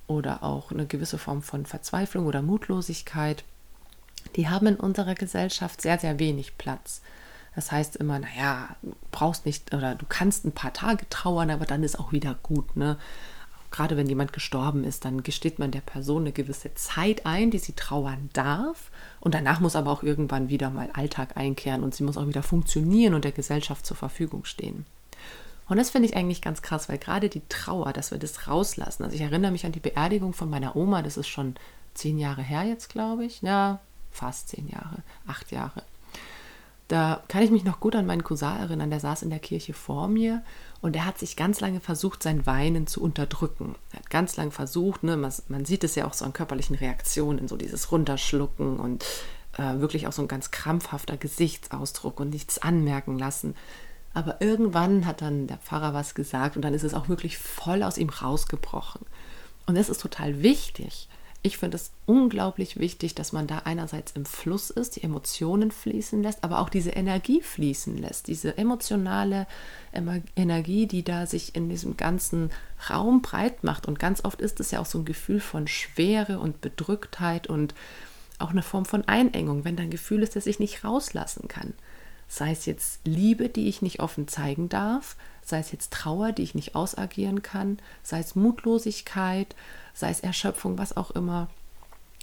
oder 0.06 0.44
auch 0.44 0.74
eine 0.74 0.86
gewisse 0.86 1.18
Form 1.18 1.42
von 1.42 1.66
Verzweiflung 1.66 2.26
oder 2.26 2.42
Mutlosigkeit, 2.42 3.46
die 4.36 4.50
haben 4.50 4.68
in 4.68 4.76
unserer 4.76 5.16
Gesellschaft 5.16 5.82
sehr, 5.82 5.98
sehr 5.98 6.20
wenig 6.20 6.58
Platz. 6.58 7.02
Das 7.56 7.72
heißt 7.72 7.96
immer, 7.96 8.20
naja, 8.20 8.76
du 8.82 8.94
brauchst 9.12 9.46
nicht 9.46 9.74
oder 9.74 9.96
du 9.96 10.06
kannst 10.10 10.44
ein 10.44 10.52
paar 10.52 10.74
Tage 10.74 11.08
trauern, 11.10 11.50
aber 11.50 11.66
dann 11.66 11.84
ist 11.84 11.98
auch 11.98 12.12
wieder 12.12 12.36
gut. 12.44 12.76
Ne? 12.76 12.98
Gerade 13.72 13.98
wenn 13.98 14.08
jemand 14.08 14.34
gestorben 14.34 14.84
ist, 14.84 15.06
dann 15.06 15.24
gesteht 15.24 15.60
man 15.60 15.72
der 15.72 15.82
Person 15.82 16.24
eine 16.24 16.32
gewisse 16.32 16.74
Zeit 16.74 17.26
ein, 17.26 17.52
die 17.52 17.60
sie 17.60 17.74
trauern 17.74 18.30
darf. 18.34 18.90
Und 19.20 19.36
danach 19.36 19.60
muss 19.60 19.76
aber 19.76 19.92
auch 19.92 20.04
irgendwann 20.04 20.50
wieder 20.50 20.70
mal 20.70 20.90
Alltag 20.94 21.38
einkehren 21.38 21.84
und 21.84 21.94
sie 21.94 22.04
muss 22.04 22.18
auch 22.18 22.28
wieder 22.28 22.44
funktionieren 22.44 23.14
und 23.14 23.26
der 23.26 23.32
Gesellschaft 23.32 23.86
zur 23.86 23.98
Verfügung 23.98 24.46
stehen. 24.46 24.86
Und 25.68 25.78
das 25.78 25.92
finde 25.92 26.08
ich 26.08 26.18
eigentlich 26.18 26.42
ganz 26.42 26.64
krass, 26.64 26.90
weil 26.90 26.98
gerade 26.98 27.30
die 27.30 27.44
Trauer, 27.48 27.94
dass 27.94 28.10
wir 28.10 28.18
das 28.18 28.48
rauslassen. 28.48 29.04
Also 29.04 29.16
ich 29.16 29.22
erinnere 29.22 29.52
mich 29.52 29.68
an 29.68 29.72
die 29.72 29.80
Beerdigung 29.80 30.34
von 30.34 30.50
meiner 30.50 30.76
Oma, 30.76 31.04
das 31.04 31.16
ist 31.16 31.28
schon 31.28 31.56
zehn 31.94 32.18
Jahre 32.18 32.42
her 32.42 32.64
jetzt, 32.64 32.90
glaube 32.90 33.26
ich. 33.26 33.44
Ja, 33.44 33.80
fast 34.12 34.50
zehn 34.50 34.68
Jahre, 34.68 35.04
acht 35.28 35.52
Jahre. 35.52 35.84
Da 36.90 37.22
kann 37.28 37.44
ich 37.44 37.52
mich 37.52 37.64
noch 37.64 37.80
gut 37.80 37.96
an 37.96 38.08
meinen 38.08 38.24
Cousin 38.24 38.58
erinnern, 38.58 38.90
der 38.90 39.00
saß 39.00 39.22
in 39.22 39.30
der 39.30 39.38
Kirche 39.38 39.74
vor 39.74 40.08
mir 40.08 40.44
und 40.82 40.96
er 40.96 41.06
hat 41.06 41.20
sich 41.20 41.36
ganz 41.36 41.60
lange 41.60 41.82
versucht, 41.82 42.24
sein 42.24 42.48
Weinen 42.48 42.88
zu 42.88 43.04
unterdrücken. 43.04 43.76
Er 43.92 44.00
hat 44.00 44.10
ganz 44.10 44.38
lange 44.38 44.50
versucht, 44.50 45.04
ne, 45.04 45.16
man, 45.16 45.32
man, 45.50 45.66
sieht 45.66 45.84
es 45.84 45.94
ja 45.94 46.08
auch 46.08 46.14
so 46.14 46.26
an 46.26 46.34
körperlichen 46.34 46.76
Reaktionen, 46.76 47.48
so 47.48 47.58
dieses 47.58 47.92
Runterschlucken 47.92 48.80
und 48.80 49.06
äh, 49.60 49.80
wirklich 49.80 50.08
auch 50.08 50.12
so 50.14 50.24
ein 50.24 50.28
ganz 50.28 50.50
krampfhafter 50.50 51.16
Gesichtsausdruck 51.16 52.20
und 52.20 52.32
nichts 52.32 52.58
anmerken 52.58 53.20
lassen. 53.20 53.54
Aber 54.16 54.42
irgendwann 54.42 55.06
hat 55.06 55.22
dann 55.22 55.46
der 55.46 55.60
Pfarrer 55.60 55.94
was 55.94 56.16
gesagt 56.16 56.56
und 56.56 56.64
dann 56.64 56.74
ist 56.74 56.84
es 56.84 56.96
auch 56.96 57.08
wirklich 57.08 57.38
voll 57.38 57.84
aus 57.84 58.00
ihm 58.00 58.10
rausgebrochen. 58.10 59.06
Und 59.68 59.76
es 59.76 59.90
ist 59.90 60.02
total 60.02 60.42
wichtig, 60.42 61.08
ich 61.42 61.58
finde 61.58 61.78
es 61.78 61.92
unglaublich 62.06 62.80
wichtig, 62.80 63.16
dass 63.16 63.32
man 63.32 63.48
da 63.48 63.60
einerseits 63.60 64.12
im 64.12 64.26
Fluss 64.26 64.70
ist, 64.70 64.98
die 64.98 65.04
Emotionen 65.04 65.72
fließen 65.72 66.22
lässt, 66.22 66.44
aber 66.44 66.60
auch 66.60 66.68
diese 66.68 66.90
Energie 66.90 67.42
fließen 67.42 67.98
lässt, 67.98 68.28
diese 68.28 68.58
emotionale 68.58 69.48
Energie, 70.36 70.86
die 70.86 71.04
da 71.04 71.26
sich 71.26 71.56
in 71.56 71.70
diesem 71.70 71.96
ganzen 71.96 72.52
Raum 72.90 73.22
breit 73.22 73.64
macht. 73.64 73.88
Und 73.88 74.00
ganz 74.00 74.26
oft 74.26 74.42
ist 74.42 74.60
es 74.60 74.72
ja 74.72 74.82
auch 74.82 74.86
so 74.86 75.00
ein 75.00 75.06
Gefühl 75.06 75.40
von 75.40 75.68
Schwere 75.68 76.40
und 76.40 76.60
Bedrücktheit 76.60 77.48
und 77.48 77.74
auch 78.38 78.50
eine 78.50 78.64
Form 78.64 78.86
von 78.86 79.08
Einengung, 79.08 79.64
wenn 79.64 79.78
da 79.78 79.84
ein 79.84 79.92
Gefühl 79.92 80.24
ist, 80.24 80.36
das 80.36 80.46
ich 80.46 80.60
nicht 80.60 80.84
rauslassen 80.84 81.48
kann. 81.48 81.74
Sei 82.28 82.52
es 82.52 82.66
jetzt 82.66 83.00
Liebe, 83.06 83.50
die 83.50 83.70
ich 83.70 83.82
nicht 83.82 84.02
offen 84.02 84.28
zeigen 84.28 84.70
darf, 84.70 85.16
sei 85.42 85.60
es 85.60 85.72
jetzt 85.72 85.92
Trauer, 85.92 86.32
die 86.32 86.44
ich 86.44 86.54
nicht 86.54 86.76
ausagieren 86.76 87.42
kann, 87.42 87.80
sei 88.04 88.20
es 88.20 88.36
Mutlosigkeit, 88.36 89.56
sei 90.00 90.10
es 90.10 90.20
Erschöpfung, 90.20 90.78
was 90.78 90.96
auch 90.96 91.12
immer. 91.12 91.50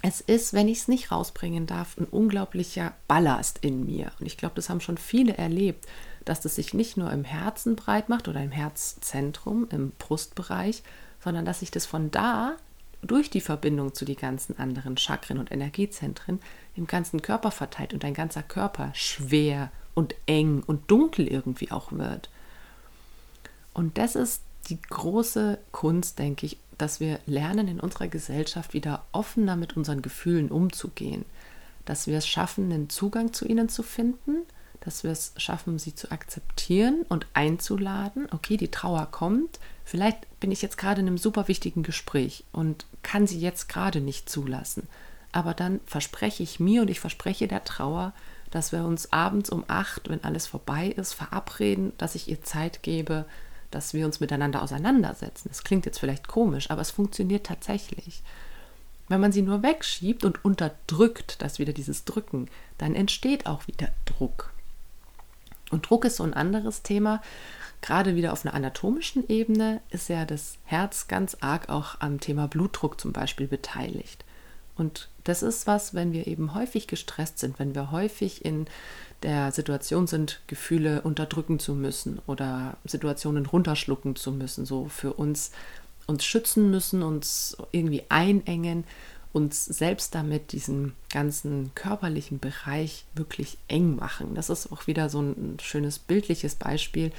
Es 0.02 0.20
ist, 0.20 0.52
wenn 0.52 0.68
ich 0.68 0.78
es 0.78 0.88
nicht 0.88 1.10
rausbringen 1.10 1.66
darf, 1.66 1.96
ein 1.96 2.04
unglaublicher 2.04 2.92
Ballast 3.08 3.58
in 3.62 3.86
mir. 3.86 4.12
Und 4.20 4.26
ich 4.26 4.36
glaube, 4.36 4.54
das 4.54 4.68
haben 4.68 4.80
schon 4.80 4.98
viele 4.98 5.36
erlebt, 5.36 5.86
dass 6.24 6.40
das 6.40 6.56
sich 6.56 6.74
nicht 6.74 6.96
nur 6.96 7.10
im 7.12 7.24
Herzen 7.24 7.76
breit 7.76 8.08
macht 8.08 8.28
oder 8.28 8.42
im 8.42 8.50
Herzzentrum, 8.50 9.68
im 9.70 9.92
Brustbereich, 9.98 10.82
sondern 11.22 11.44
dass 11.44 11.60
sich 11.60 11.70
das 11.70 11.86
von 11.86 12.10
da 12.10 12.56
durch 13.02 13.30
die 13.30 13.40
Verbindung 13.40 13.94
zu 13.94 14.04
den 14.04 14.16
ganzen 14.16 14.58
anderen 14.58 14.96
Chakren 14.96 15.38
und 15.38 15.52
Energiezentren 15.52 16.40
im 16.74 16.86
ganzen 16.86 17.22
Körper 17.22 17.50
verteilt 17.50 17.94
und 17.94 18.02
dein 18.04 18.14
ganzer 18.14 18.42
Körper 18.42 18.90
schwer 18.94 19.70
und 19.94 20.14
eng 20.26 20.62
und 20.66 20.90
dunkel 20.90 21.26
irgendwie 21.26 21.70
auch 21.70 21.92
wird. 21.92 22.28
Und 23.72 23.98
das 23.98 24.16
ist 24.16 24.42
die 24.68 24.80
große 24.80 25.58
Kunst, 25.70 26.18
denke 26.18 26.46
ich, 26.46 26.58
dass 26.78 27.00
wir 27.00 27.20
lernen, 27.26 27.68
in 27.68 27.80
unserer 27.80 28.08
Gesellschaft 28.08 28.74
wieder 28.74 29.04
offener 29.12 29.56
mit 29.56 29.76
unseren 29.76 30.02
Gefühlen 30.02 30.50
umzugehen. 30.50 31.24
dass 31.86 32.08
wir 32.08 32.18
es 32.18 32.26
schaffen, 32.26 32.72
einen 32.72 32.90
Zugang 32.90 33.32
zu 33.32 33.46
ihnen 33.46 33.68
zu 33.68 33.82
finden, 33.84 34.42
dass 34.80 35.04
wir 35.04 35.10
es 35.10 35.32
schaffen, 35.36 35.78
sie 35.78 35.94
zu 35.94 36.10
akzeptieren 36.10 37.04
und 37.08 37.26
einzuladen. 37.32 38.28
Okay, 38.32 38.56
die 38.56 38.70
Trauer 38.70 39.06
kommt. 39.10 39.58
Vielleicht 39.84 40.18
bin 40.40 40.50
ich 40.52 40.62
jetzt 40.62 40.78
gerade 40.78 41.00
in 41.00 41.06
einem 41.06 41.16
super 41.16 41.48
wichtigen 41.48 41.82
Gespräch 41.82 42.44
und 42.52 42.86
kann 43.02 43.26
sie 43.26 43.38
jetzt 43.38 43.68
gerade 43.68 44.00
nicht 44.00 44.28
zulassen. 44.28 44.88
Aber 45.32 45.54
dann 45.54 45.80
verspreche 45.86 46.42
ich 46.42 46.60
mir 46.60 46.82
und 46.82 46.90
ich 46.90 47.00
verspreche 47.00 47.46
der 47.48 47.64
Trauer, 47.64 48.12
dass 48.50 48.72
wir 48.72 48.84
uns 48.84 49.12
abends 49.12 49.50
um 49.50 49.64
acht, 49.68 50.08
wenn 50.08 50.24
alles 50.24 50.46
vorbei 50.46 50.88
ist, 50.88 51.14
verabreden, 51.14 51.92
dass 51.98 52.14
ich 52.14 52.28
ihr 52.28 52.42
Zeit 52.42 52.82
gebe, 52.82 53.26
dass 53.70 53.94
wir 53.94 54.06
uns 54.06 54.20
miteinander 54.20 54.62
auseinandersetzen. 54.62 55.48
Das 55.48 55.64
klingt 55.64 55.86
jetzt 55.86 55.98
vielleicht 55.98 56.28
komisch, 56.28 56.70
aber 56.70 56.82
es 56.82 56.90
funktioniert 56.90 57.46
tatsächlich. 57.46 58.22
Wenn 59.08 59.20
man 59.20 59.32
sie 59.32 59.42
nur 59.42 59.62
wegschiebt 59.62 60.24
und 60.24 60.44
unterdrückt, 60.44 61.40
das 61.40 61.58
wieder 61.58 61.72
dieses 61.72 62.04
Drücken, 62.04 62.48
dann 62.78 62.94
entsteht 62.94 63.46
auch 63.46 63.66
wieder 63.66 63.88
Druck. 64.04 64.52
Und 65.70 65.88
Druck 65.88 66.04
ist 66.04 66.16
so 66.16 66.24
ein 66.24 66.34
anderes 66.34 66.82
Thema. 66.82 67.22
Gerade 67.82 68.16
wieder 68.16 68.32
auf 68.32 68.44
einer 68.44 68.54
anatomischen 68.54 69.28
Ebene 69.28 69.80
ist 69.90 70.08
ja 70.08 70.24
das 70.24 70.58
Herz 70.64 71.08
ganz 71.08 71.36
arg 71.40 71.68
auch 71.68 72.00
am 72.00 72.20
Thema 72.20 72.48
Blutdruck 72.48 73.00
zum 73.00 73.12
Beispiel 73.12 73.46
beteiligt. 73.46 74.24
Und 74.76 75.08
das 75.24 75.42
ist 75.42 75.66
was, 75.66 75.94
wenn 75.94 76.12
wir 76.12 76.26
eben 76.26 76.54
häufig 76.54 76.86
gestresst 76.86 77.38
sind, 77.38 77.58
wenn 77.58 77.74
wir 77.74 77.90
häufig 77.90 78.44
in 78.44 78.66
der 79.22 79.52
Situation 79.52 80.06
sind, 80.06 80.40
Gefühle 80.46 81.02
unterdrücken 81.02 81.58
zu 81.58 81.74
müssen 81.74 82.20
oder 82.26 82.76
Situationen 82.84 83.46
runterschlucken 83.46 84.16
zu 84.16 84.32
müssen, 84.32 84.66
so 84.66 84.88
für 84.88 85.12
uns 85.14 85.52
uns 86.06 86.24
schützen 86.24 86.70
müssen, 86.70 87.02
uns 87.02 87.56
irgendwie 87.72 88.04
einengen, 88.08 88.84
uns 89.32 89.64
selbst 89.64 90.14
damit 90.14 90.52
diesen 90.52 90.94
ganzen 91.10 91.72
körperlichen 91.74 92.38
Bereich 92.38 93.04
wirklich 93.14 93.58
eng 93.68 93.96
machen. 93.96 94.34
Das 94.34 94.48
ist 94.50 94.72
auch 94.72 94.86
wieder 94.86 95.10
so 95.10 95.20
ein 95.20 95.58
schönes 95.60 95.98
bildliches 95.98 96.54
Beispiel. 96.54 97.12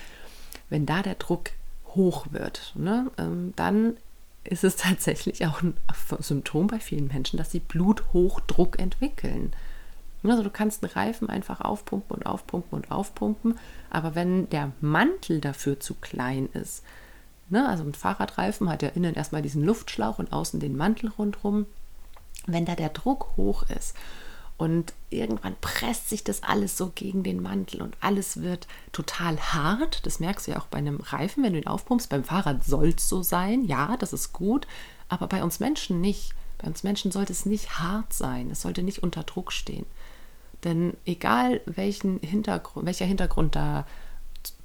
Wenn 0.70 0.86
da 0.86 1.02
der 1.02 1.16
Druck 1.16 1.52
hoch 1.90 2.28
wird, 2.32 2.74
ne, 2.76 3.12
ähm, 3.18 3.54
dann 3.56 3.98
ist 4.44 4.64
es 4.64 4.76
tatsächlich 4.78 5.46
auch 5.46 5.62
ein 5.62 5.76
Symptom 6.20 6.68
bei 6.68 6.80
vielen 6.80 7.08
Menschen, 7.08 7.38
dass 7.38 7.52
sie 7.52 7.60
Bluthochdruck 7.60 8.80
entwickeln. 8.80 9.54
Also 10.30 10.44
du 10.44 10.50
kannst 10.50 10.84
einen 10.84 10.92
Reifen 10.92 11.30
einfach 11.30 11.62
aufpumpen 11.62 12.18
und 12.18 12.26
aufpumpen 12.26 12.78
und 12.78 12.92
aufpumpen, 12.92 13.58
aber 13.90 14.16
wenn 14.16 14.50
der 14.50 14.72
Mantel 14.82 15.42
dafür 15.42 15.80
zu 15.80 15.96
klein 15.96 16.50
ist, 16.54 16.84
ne, 17.50 17.68
also 17.68 17.84
ein 17.84 17.94
Fahrradreifen 17.94 18.70
hat 18.70 18.82
ja 18.82 18.90
innen 18.90 19.16
erstmal 19.16 19.42
diesen 19.42 19.64
Luftschlauch 19.64 20.20
und 20.20 20.34
außen 20.34 20.60
den 20.60 20.76
Mantel 20.76 21.10
rundherum, 21.10 21.66
wenn 22.46 22.66
da 22.66 22.76
der 22.76 22.90
Druck 22.90 23.34
hoch 23.38 23.64
ist 23.76 23.96
und 24.58 24.94
irgendwann 25.12 25.56
presst 25.62 26.10
sich 26.10 26.24
das 26.24 26.42
alles 26.42 26.78
so 26.78 26.92
gegen 26.94 27.22
den 27.24 27.42
Mantel 27.42 27.82
und 27.82 27.96
alles 28.02 28.42
wird 28.42 28.68
total 28.92 29.38
hart. 29.38 30.06
Das 30.06 30.20
merkst 30.20 30.48
du 30.48 30.52
ja 30.52 30.60
auch 30.60 30.66
bei 30.66 30.80
einem 30.80 31.00
Reifen, 31.00 31.44
wenn 31.44 31.54
du 31.54 31.60
ihn 31.60 31.68
aufpumpst. 31.68 32.10
Beim 32.10 32.24
Fahrrad 32.24 32.64
soll 32.64 32.94
es 32.98 33.08
so 33.08 33.22
sein, 33.22 33.66
ja, 33.66 33.98
das 33.98 34.14
ist 34.14 34.34
gut, 34.34 34.68
aber 35.10 35.28
bei 35.28 35.44
uns 35.44 35.60
Menschen 35.60 36.02
nicht. 36.02 36.34
Bei 36.58 36.68
uns 36.68 36.82
Menschen 36.82 37.12
sollte 37.12 37.34
es 37.34 37.46
nicht 37.46 37.78
hart 37.80 38.14
sein, 38.14 38.50
es 38.50 38.64
sollte 38.64 38.82
nicht 38.82 39.04
unter 39.04 39.22
Druck 39.22 39.52
stehen. 39.52 39.86
Denn 40.68 40.98
egal 41.06 41.62
welchen 41.66 42.20
Hintergrund, 42.20 42.86
welcher 42.86 43.06
Hintergrund 43.06 43.56
da 43.56 43.88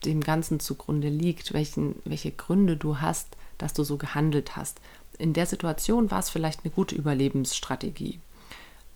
dem 0.04 0.20
Ganzen 0.20 0.58
zugrunde 0.58 1.08
liegt, 1.08 1.52
welchen, 1.52 1.94
welche 2.04 2.32
Gründe 2.32 2.76
du 2.76 3.00
hast, 3.00 3.36
dass 3.56 3.72
du 3.72 3.84
so 3.84 3.98
gehandelt 3.98 4.56
hast. 4.56 4.80
In 5.18 5.32
der 5.32 5.46
Situation 5.46 6.10
war 6.10 6.18
es 6.18 6.28
vielleicht 6.28 6.64
eine 6.64 6.72
gute 6.72 6.96
Überlebensstrategie. 6.96 8.18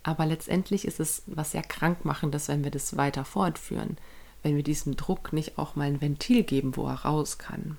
Aber 0.02 0.26
letztendlich 0.26 0.84
ist 0.84 0.98
es 0.98 1.22
was 1.26 1.52
sehr 1.52 1.62
krankmachendes, 1.62 2.48
wenn 2.48 2.64
wir 2.64 2.72
das 2.72 2.96
weiter 2.96 3.24
fortführen, 3.24 3.98
wenn 4.42 4.56
wir 4.56 4.64
diesem 4.64 4.96
Druck 4.96 5.32
nicht 5.32 5.58
auch 5.58 5.76
mal 5.76 5.84
ein 5.84 6.00
Ventil 6.00 6.42
geben, 6.42 6.76
wo 6.76 6.88
er 6.88 7.04
raus 7.04 7.38
kann. 7.38 7.76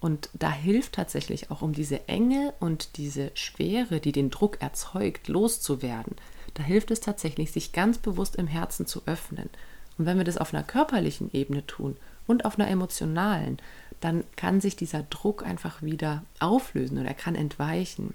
Und 0.00 0.30
da 0.32 0.50
hilft 0.50 0.94
tatsächlich 0.94 1.50
auch, 1.50 1.60
um 1.60 1.74
diese 1.74 2.08
Enge 2.08 2.54
und 2.60 2.96
diese 2.96 3.30
Schwere, 3.34 4.00
die 4.00 4.12
den 4.12 4.30
Druck 4.30 4.62
erzeugt, 4.62 5.28
loszuwerden. 5.28 6.16
Da 6.58 6.64
hilft 6.64 6.90
es 6.90 6.98
tatsächlich, 7.00 7.52
sich 7.52 7.72
ganz 7.72 7.98
bewusst 7.98 8.34
im 8.34 8.48
Herzen 8.48 8.84
zu 8.84 9.02
öffnen. 9.06 9.48
Und 9.96 10.06
wenn 10.06 10.18
wir 10.18 10.24
das 10.24 10.38
auf 10.38 10.52
einer 10.52 10.64
körperlichen 10.64 11.30
Ebene 11.32 11.64
tun 11.66 11.96
und 12.26 12.44
auf 12.44 12.58
einer 12.58 12.68
emotionalen, 12.68 13.58
dann 14.00 14.24
kann 14.36 14.60
sich 14.60 14.74
dieser 14.74 15.04
Druck 15.04 15.46
einfach 15.46 15.82
wieder 15.82 16.24
auflösen 16.40 16.98
und 16.98 17.06
er 17.06 17.14
kann 17.14 17.36
entweichen. 17.36 18.12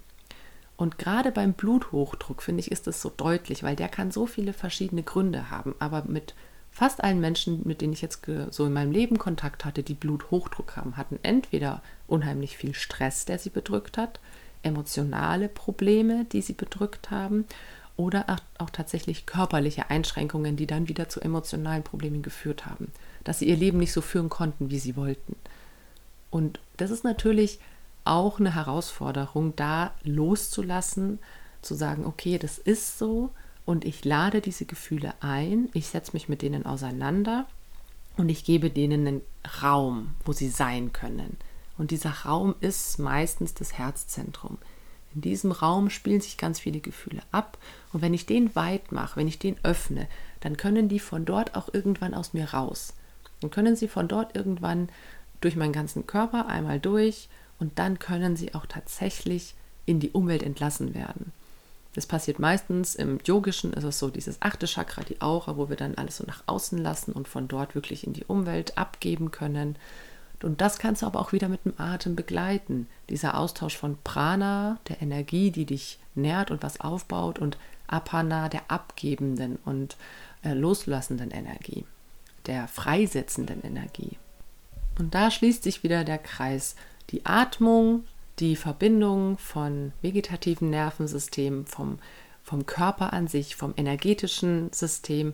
Und 0.75 0.97
gerade 0.97 1.31
beim 1.31 1.53
Bluthochdruck, 1.53 2.41
finde 2.41 2.59
ich, 2.59 2.71
ist 2.71 2.85
das 2.85 3.01
so 3.01 3.09
deutlich, 3.15 3.63
weil 3.63 3.77
der 3.77 3.87
kann 3.87 4.11
so 4.11 4.25
viele 4.25 4.51
verschiedene 4.51 5.03
Gründe 5.03 5.49
haben. 5.49 5.73
Aber 5.79 6.03
mit 6.05 6.35
fast 6.69 7.01
allen 7.01 7.21
Menschen, 7.21 7.61
mit 7.63 7.79
denen 7.79 7.93
ich 7.93 8.01
jetzt 8.01 8.27
so 8.49 8.65
in 8.65 8.73
meinem 8.73 8.91
Leben 8.91 9.19
Kontakt 9.19 9.63
hatte, 9.63 9.83
die 9.83 9.93
Bluthochdruck 9.93 10.75
haben, 10.75 10.97
hatten 10.97 11.17
entweder 11.23 11.81
unheimlich 12.07 12.57
viel 12.57 12.73
Stress, 12.73 13.23
der 13.23 13.39
sie 13.39 13.51
bedrückt 13.51 13.97
hat, 13.97 14.19
emotionale 14.63 15.47
Probleme, 15.47 16.25
die 16.25 16.41
sie 16.41 16.53
bedrückt 16.53 17.11
haben, 17.11 17.45
oder 17.95 18.37
auch, 18.57 18.69
tatsächlich 18.69 19.25
körperliche 19.25 19.89
Einschränkungen, 19.89 20.55
die 20.55 20.65
dann 20.65 20.87
wieder 20.87 21.09
zu 21.09 21.21
emotionalen 21.21 21.83
Problemen 21.83 22.23
geführt 22.23 22.65
haben, 22.65 22.91
dass 23.23 23.39
sie 23.39 23.45
ihr 23.47 23.57
Leben 23.57 23.77
nicht 23.77 23.93
so 23.93 24.01
führen 24.01 24.29
konnten, 24.29 24.71
wie 24.71 24.79
sie 24.79 24.95
wollten. 24.95 25.35
Und 26.31 26.59
das 26.77 26.89
ist 26.89 27.03
natürlich 27.03 27.59
auch 28.05 28.39
eine 28.39 28.55
Herausforderung, 28.55 29.55
da 29.55 29.93
loszulassen, 30.03 31.19
zu 31.61 31.75
sagen, 31.75 32.05
okay, 32.05 32.37
das 32.37 32.57
ist 32.57 32.97
so 32.97 33.29
und 33.65 33.85
ich 33.85 34.03
lade 34.03 34.41
diese 34.41 34.65
Gefühle 34.65 35.13
ein, 35.21 35.69
ich 35.73 35.87
setze 35.87 36.13
mich 36.13 36.27
mit 36.27 36.41
denen 36.41 36.65
auseinander 36.65 37.45
und 38.17 38.29
ich 38.29 38.43
gebe 38.43 38.69
denen 38.69 39.07
einen 39.07 39.21
Raum, 39.61 40.15
wo 40.25 40.33
sie 40.33 40.49
sein 40.49 40.93
können. 40.93 41.37
Und 41.77 41.91
dieser 41.91 42.11
Raum 42.25 42.55
ist 42.59 42.99
meistens 42.99 43.53
das 43.53 43.77
Herzzentrum. 43.77 44.57
In 45.15 45.21
diesem 45.21 45.51
Raum 45.51 45.89
spielen 45.89 46.21
sich 46.21 46.37
ganz 46.37 46.59
viele 46.59 46.79
Gefühle 46.79 47.21
ab. 47.31 47.57
Und 47.91 48.01
wenn 48.01 48.13
ich 48.13 48.25
den 48.25 48.55
weit 48.55 48.91
mache, 48.91 49.17
wenn 49.17 49.27
ich 49.27 49.39
den 49.39 49.57
öffne, 49.63 50.07
dann 50.39 50.57
können 50.57 50.89
die 50.89 50.99
von 50.99 51.25
dort 51.25 51.55
auch 51.55 51.73
irgendwann 51.73 52.13
aus 52.13 52.33
mir 52.33 52.53
raus. 52.53 52.93
Dann 53.41 53.51
können 53.51 53.75
sie 53.75 53.87
von 53.87 54.07
dort 54.07 54.35
irgendwann 54.35 54.89
durch 55.41 55.55
meinen 55.55 55.73
ganzen 55.73 56.07
Körper 56.07 56.47
einmal 56.47 56.79
durch 56.79 57.27
und 57.59 57.77
dann 57.79 57.99
können 57.99 58.35
sie 58.35 58.55
auch 58.55 58.65
tatsächlich 58.65 59.55
in 59.85 59.99
die 59.99 60.11
Umwelt 60.11 60.43
entlassen 60.43 60.93
werden. 60.93 61.31
Das 61.95 62.07
passiert 62.07 62.39
meistens 62.39 62.95
im 62.95 63.19
Yogischen, 63.23 63.73
ist 63.73 63.83
es 63.83 63.99
so 63.99 64.09
dieses 64.09 64.41
achte 64.41 64.65
Chakra, 64.65 65.03
die 65.03 65.21
Aura, 65.21 65.57
wo 65.57 65.69
wir 65.69 65.75
dann 65.75 65.95
alles 65.95 66.17
so 66.17 66.23
nach 66.25 66.43
außen 66.47 66.77
lassen 66.77 67.11
und 67.11 67.27
von 67.27 67.47
dort 67.47 67.75
wirklich 67.75 68.07
in 68.07 68.13
die 68.13 68.25
Umwelt 68.25 68.77
abgeben 68.77 69.29
können. 69.29 69.75
Und 70.43 70.61
das 70.61 70.79
kannst 70.79 71.01
du 71.01 71.05
aber 71.05 71.19
auch 71.19 71.31
wieder 71.31 71.49
mit 71.49 71.65
dem 71.65 71.73
Atem 71.77 72.15
begleiten. 72.15 72.87
Dieser 73.09 73.37
Austausch 73.37 73.77
von 73.77 73.97
Prana, 74.03 74.79
der 74.87 75.01
Energie, 75.01 75.51
die 75.51 75.65
dich 75.65 75.99
nährt 76.15 76.51
und 76.51 76.63
was 76.63 76.79
aufbaut, 76.79 77.39
und 77.39 77.57
Apana, 77.87 78.49
der 78.49 78.69
abgebenden 78.69 79.57
und 79.65 79.97
äh, 80.43 80.53
loslassenden 80.53 81.31
Energie, 81.31 81.85
der 82.45 82.67
freisetzenden 82.67 83.63
Energie. 83.63 84.17
Und 84.99 85.15
da 85.15 85.31
schließt 85.31 85.63
sich 85.63 85.83
wieder 85.83 86.03
der 86.03 86.17
Kreis 86.17 86.75
die 87.09 87.25
Atmung, 87.25 88.05
die 88.39 88.55
Verbindung 88.55 89.37
von 89.37 89.93
vegetativen 90.01 90.69
Nervensystemen, 90.69 91.65
vom, 91.65 91.99
vom 92.43 92.65
Körper 92.65 93.13
an 93.13 93.27
sich, 93.27 93.55
vom 93.55 93.73
energetischen 93.77 94.71
System, 94.71 95.33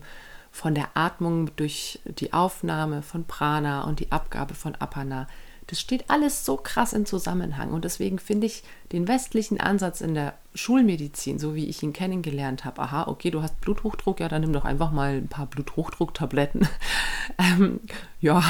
von 0.50 0.74
der 0.74 0.88
Atmung 0.94 1.54
durch 1.56 2.00
die 2.04 2.32
Aufnahme 2.32 3.02
von 3.02 3.24
Prana 3.24 3.84
und 3.84 4.00
die 4.00 4.12
Abgabe 4.12 4.54
von 4.54 4.74
Apana. 4.74 5.26
Das 5.66 5.78
steht 5.80 6.10
alles 6.10 6.44
so 6.44 6.56
krass 6.56 6.92
in 6.92 7.06
Zusammenhang 7.06 7.72
und 7.72 7.84
deswegen 7.84 8.18
finde 8.18 8.48
ich 8.48 8.64
den 8.90 9.06
westlichen 9.06 9.60
Ansatz 9.60 10.00
in 10.00 10.14
der 10.14 10.34
Schulmedizin, 10.52 11.38
so 11.38 11.54
wie 11.54 11.66
ich 11.66 11.80
ihn 11.84 11.92
kennengelernt 11.92 12.64
habe, 12.64 12.82
aha, 12.82 13.06
okay, 13.06 13.30
du 13.30 13.40
hast 13.40 13.60
Bluthochdruck, 13.60 14.18
ja, 14.18 14.28
dann 14.28 14.40
nimm 14.40 14.52
doch 14.52 14.64
einfach 14.64 14.90
mal 14.90 15.18
ein 15.18 15.28
paar 15.28 15.46
Bluthochdrucktabletten. 15.46 16.66
ähm, 17.38 17.78
ja, 18.20 18.42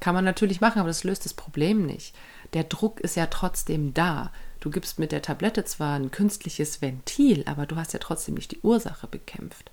kann 0.00 0.16
man 0.16 0.24
natürlich 0.24 0.60
machen, 0.60 0.80
aber 0.80 0.88
das 0.88 1.04
löst 1.04 1.24
das 1.24 1.34
Problem 1.34 1.86
nicht 1.86 2.12
der 2.54 2.64
Druck 2.64 3.00
ist 3.00 3.16
ja 3.16 3.26
trotzdem 3.26 3.92
da. 3.94 4.30
Du 4.60 4.70
gibst 4.70 4.98
mit 4.98 5.12
der 5.12 5.22
Tablette 5.22 5.64
zwar 5.64 5.96
ein 5.96 6.10
künstliches 6.10 6.80
Ventil, 6.80 7.42
aber 7.46 7.66
du 7.66 7.76
hast 7.76 7.92
ja 7.92 7.98
trotzdem 7.98 8.34
nicht 8.34 8.52
die 8.52 8.60
Ursache 8.60 9.06
bekämpft. 9.06 9.70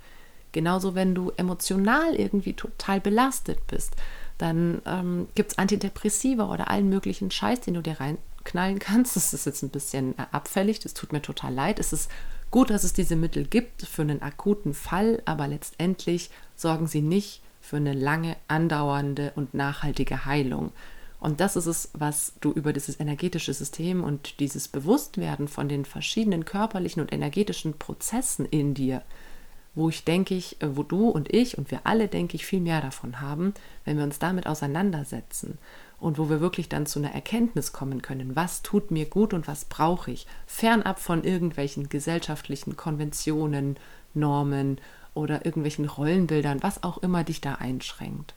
Genauso, 0.51 0.95
wenn 0.95 1.15
du 1.15 1.31
emotional 1.37 2.15
irgendwie 2.15 2.53
total 2.53 2.99
belastet 2.99 3.65
bist, 3.67 3.93
dann 4.37 4.81
ähm, 4.85 5.27
gibt 5.35 5.51
es 5.51 5.57
Antidepressiva 5.57 6.51
oder 6.51 6.69
allen 6.69 6.89
möglichen 6.89 7.31
Scheiß, 7.31 7.61
den 7.61 7.75
du 7.75 7.81
dir 7.81 7.99
reinknallen 7.99 8.79
kannst. 8.79 9.15
Das 9.15 9.33
ist 9.33 9.45
jetzt 9.45 9.61
ein 9.61 9.69
bisschen 9.69 10.17
äh, 10.17 10.23
abfällig, 10.31 10.79
das 10.79 10.93
tut 10.93 11.13
mir 11.13 11.21
total 11.21 11.53
leid. 11.53 11.79
Es 11.79 11.93
ist 11.93 12.09
gut, 12.49 12.69
dass 12.69 12.83
es 12.83 12.93
diese 12.93 13.15
Mittel 13.15 13.45
gibt 13.45 13.83
für 13.83 14.01
einen 14.01 14.21
akuten 14.21 14.73
Fall, 14.73 15.21
aber 15.25 15.47
letztendlich 15.47 16.29
sorgen 16.55 16.87
sie 16.87 17.01
nicht 17.01 17.41
für 17.61 17.77
eine 17.77 17.93
lange 17.93 18.35
andauernde 18.47 19.31
und 19.35 19.53
nachhaltige 19.53 20.25
Heilung. 20.25 20.71
Und 21.19 21.39
das 21.39 21.55
ist 21.55 21.67
es, 21.67 21.89
was 21.93 22.33
du 22.41 22.51
über 22.51 22.73
dieses 22.73 22.99
energetische 22.99 23.53
System 23.53 24.03
und 24.03 24.39
dieses 24.39 24.67
Bewusstwerden 24.67 25.47
von 25.47 25.69
den 25.69 25.85
verschiedenen 25.85 26.45
körperlichen 26.45 26.99
und 26.99 27.13
energetischen 27.13 27.77
Prozessen 27.77 28.47
in 28.47 28.73
dir, 28.73 29.03
wo 29.75 29.89
ich 29.89 30.03
denke 30.03 30.36
ich, 30.36 30.62
äh, 30.62 30.75
wo 30.75 30.84
du 30.84 31.10
und 31.10 31.34
ich 31.34 31.57
und 31.57 31.71
wir 31.71 31.81
alle, 31.84 32.07
denke 32.07 32.36
ich, 32.36 32.45
viel 32.45 32.62
mehr 32.62 32.81
davon 32.81 33.21
haben, 33.21 33.53
wenn 33.86 33.97
wir 33.97 34.03
uns 34.03 34.19
damit 34.19 34.47
auseinandersetzen 34.47 35.57
und 35.99 36.17
wo 36.17 36.29
wir 36.29 36.41
wirklich 36.41 36.67
dann 36.67 36.86
zu 36.86 36.99
einer 36.99 37.13
Erkenntnis 37.13 37.71
kommen 37.71 38.01
können, 38.01 38.36
was 38.36 38.63
tut 38.63 38.91
mir 38.91 39.05
gut 39.05 39.34
und 39.34 39.47
was 39.47 39.65
brauche 39.65 40.12
ich, 40.12 40.27
fernab 40.47 40.99
von 40.99 41.23
irgendwelchen 41.23 41.89
gesellschaftlichen 41.89 42.75
Konventionen, 42.75 43.77
Normen 44.13 44.79
oder 45.13 45.45
irgendwelchen 45.45 45.86
Rollenbildern, 45.86 46.63
was 46.63 46.84
auch 46.84 46.97
immer 46.99 47.23
dich 47.23 47.39
da 47.39 47.55
einschränkt. 47.55 48.34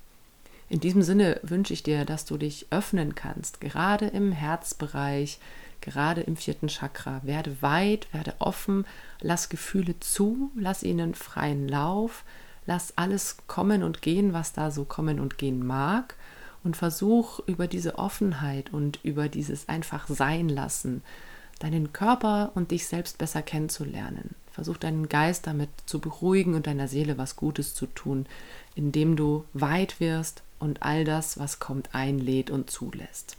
In 0.69 0.81
diesem 0.81 1.03
Sinne 1.03 1.41
wünsche 1.43 1.73
ich 1.73 1.83
dir, 1.83 2.05
dass 2.05 2.25
du 2.25 2.37
dich 2.37 2.67
öffnen 2.71 3.15
kannst, 3.15 3.61
gerade 3.61 4.07
im 4.07 4.33
Herzbereich, 4.33 5.39
gerade 5.85 6.23
im 6.23 6.37
vierten 6.37 6.69
Chakra. 6.69 7.21
Werde 7.23 7.61
weit, 7.61 8.13
werde 8.13 8.35
offen, 8.39 8.87
lass 9.21 9.49
Gefühle 9.49 10.01
zu, 10.01 10.51
lass 10.57 10.83
ihnen 10.83 11.15
freien 11.15 11.69
Lauf, 11.69 12.25
lass 12.67 12.95
alles 12.97 13.37
kommen 13.47 13.83
und 13.83 14.03
gehen, 14.03 14.33
was 14.33 14.53
da 14.53 14.71
so 14.71 14.85
kommen 14.85 15.21
und 15.21 15.39
gehen 15.39 15.65
mag 15.65 16.17
und 16.65 16.77
versuch 16.77 17.41
über 17.47 17.67
diese 17.67 17.99
Offenheit 17.99 18.73
und 18.73 18.99
über 19.05 19.29
dieses 19.29 19.69
einfach 19.69 20.09
sein 20.09 20.49
lassen, 20.49 21.03
deinen 21.61 21.93
Körper 21.93 22.51
und 22.55 22.71
dich 22.71 22.87
selbst 22.87 23.19
besser 23.19 23.43
kennenzulernen. 23.43 24.35
Versuch 24.51 24.79
deinen 24.79 25.09
Geist 25.09 25.47
damit 25.47 25.69
zu 25.85 26.01
beruhigen 26.01 26.55
und 26.55 26.67
deiner 26.67 26.89
Seele 26.89 27.19
was 27.19 27.37
Gutes 27.37 27.75
zu 27.75 27.87
tun, 27.87 28.27
indem 28.75 29.17
du 29.17 29.45
weit 29.53 30.01
wirst 30.01 30.43
und 30.59 30.83
all 30.83 31.05
das, 31.05 31.39
was 31.39 31.59
kommt, 31.59 31.95
einlädt 31.95 32.51
und 32.51 32.71
zulässt. 32.71 33.37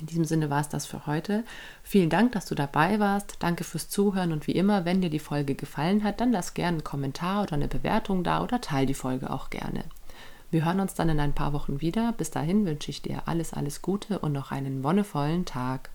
In 0.00 0.06
diesem 0.06 0.24
Sinne 0.24 0.50
war 0.50 0.60
es 0.60 0.68
das 0.68 0.86
für 0.86 1.06
heute. 1.06 1.44
Vielen 1.82 2.10
Dank, 2.10 2.32
dass 2.32 2.46
du 2.46 2.54
dabei 2.54 2.98
warst. 2.98 3.36
Danke 3.40 3.64
fürs 3.64 3.88
Zuhören 3.88 4.32
und 4.32 4.46
wie 4.46 4.52
immer, 4.52 4.84
wenn 4.84 5.02
dir 5.02 5.10
die 5.10 5.18
Folge 5.18 5.54
gefallen 5.54 6.02
hat, 6.04 6.20
dann 6.20 6.32
lass 6.32 6.54
gerne 6.54 6.78
einen 6.78 6.84
Kommentar 6.84 7.42
oder 7.42 7.54
eine 7.54 7.68
Bewertung 7.68 8.24
da 8.24 8.42
oder 8.42 8.60
teile 8.60 8.86
die 8.86 8.94
Folge 8.94 9.30
auch 9.30 9.50
gerne. 9.50 9.84
Wir 10.50 10.64
hören 10.64 10.80
uns 10.80 10.94
dann 10.94 11.08
in 11.08 11.20
ein 11.20 11.34
paar 11.34 11.52
Wochen 11.52 11.80
wieder. 11.80 12.12
Bis 12.12 12.30
dahin 12.30 12.66
wünsche 12.66 12.90
ich 12.90 13.02
dir 13.02 13.22
alles, 13.26 13.52
alles 13.52 13.82
Gute 13.82 14.18
und 14.18 14.32
noch 14.32 14.50
einen 14.50 14.82
wonnevollen 14.82 15.44
Tag. 15.44 15.90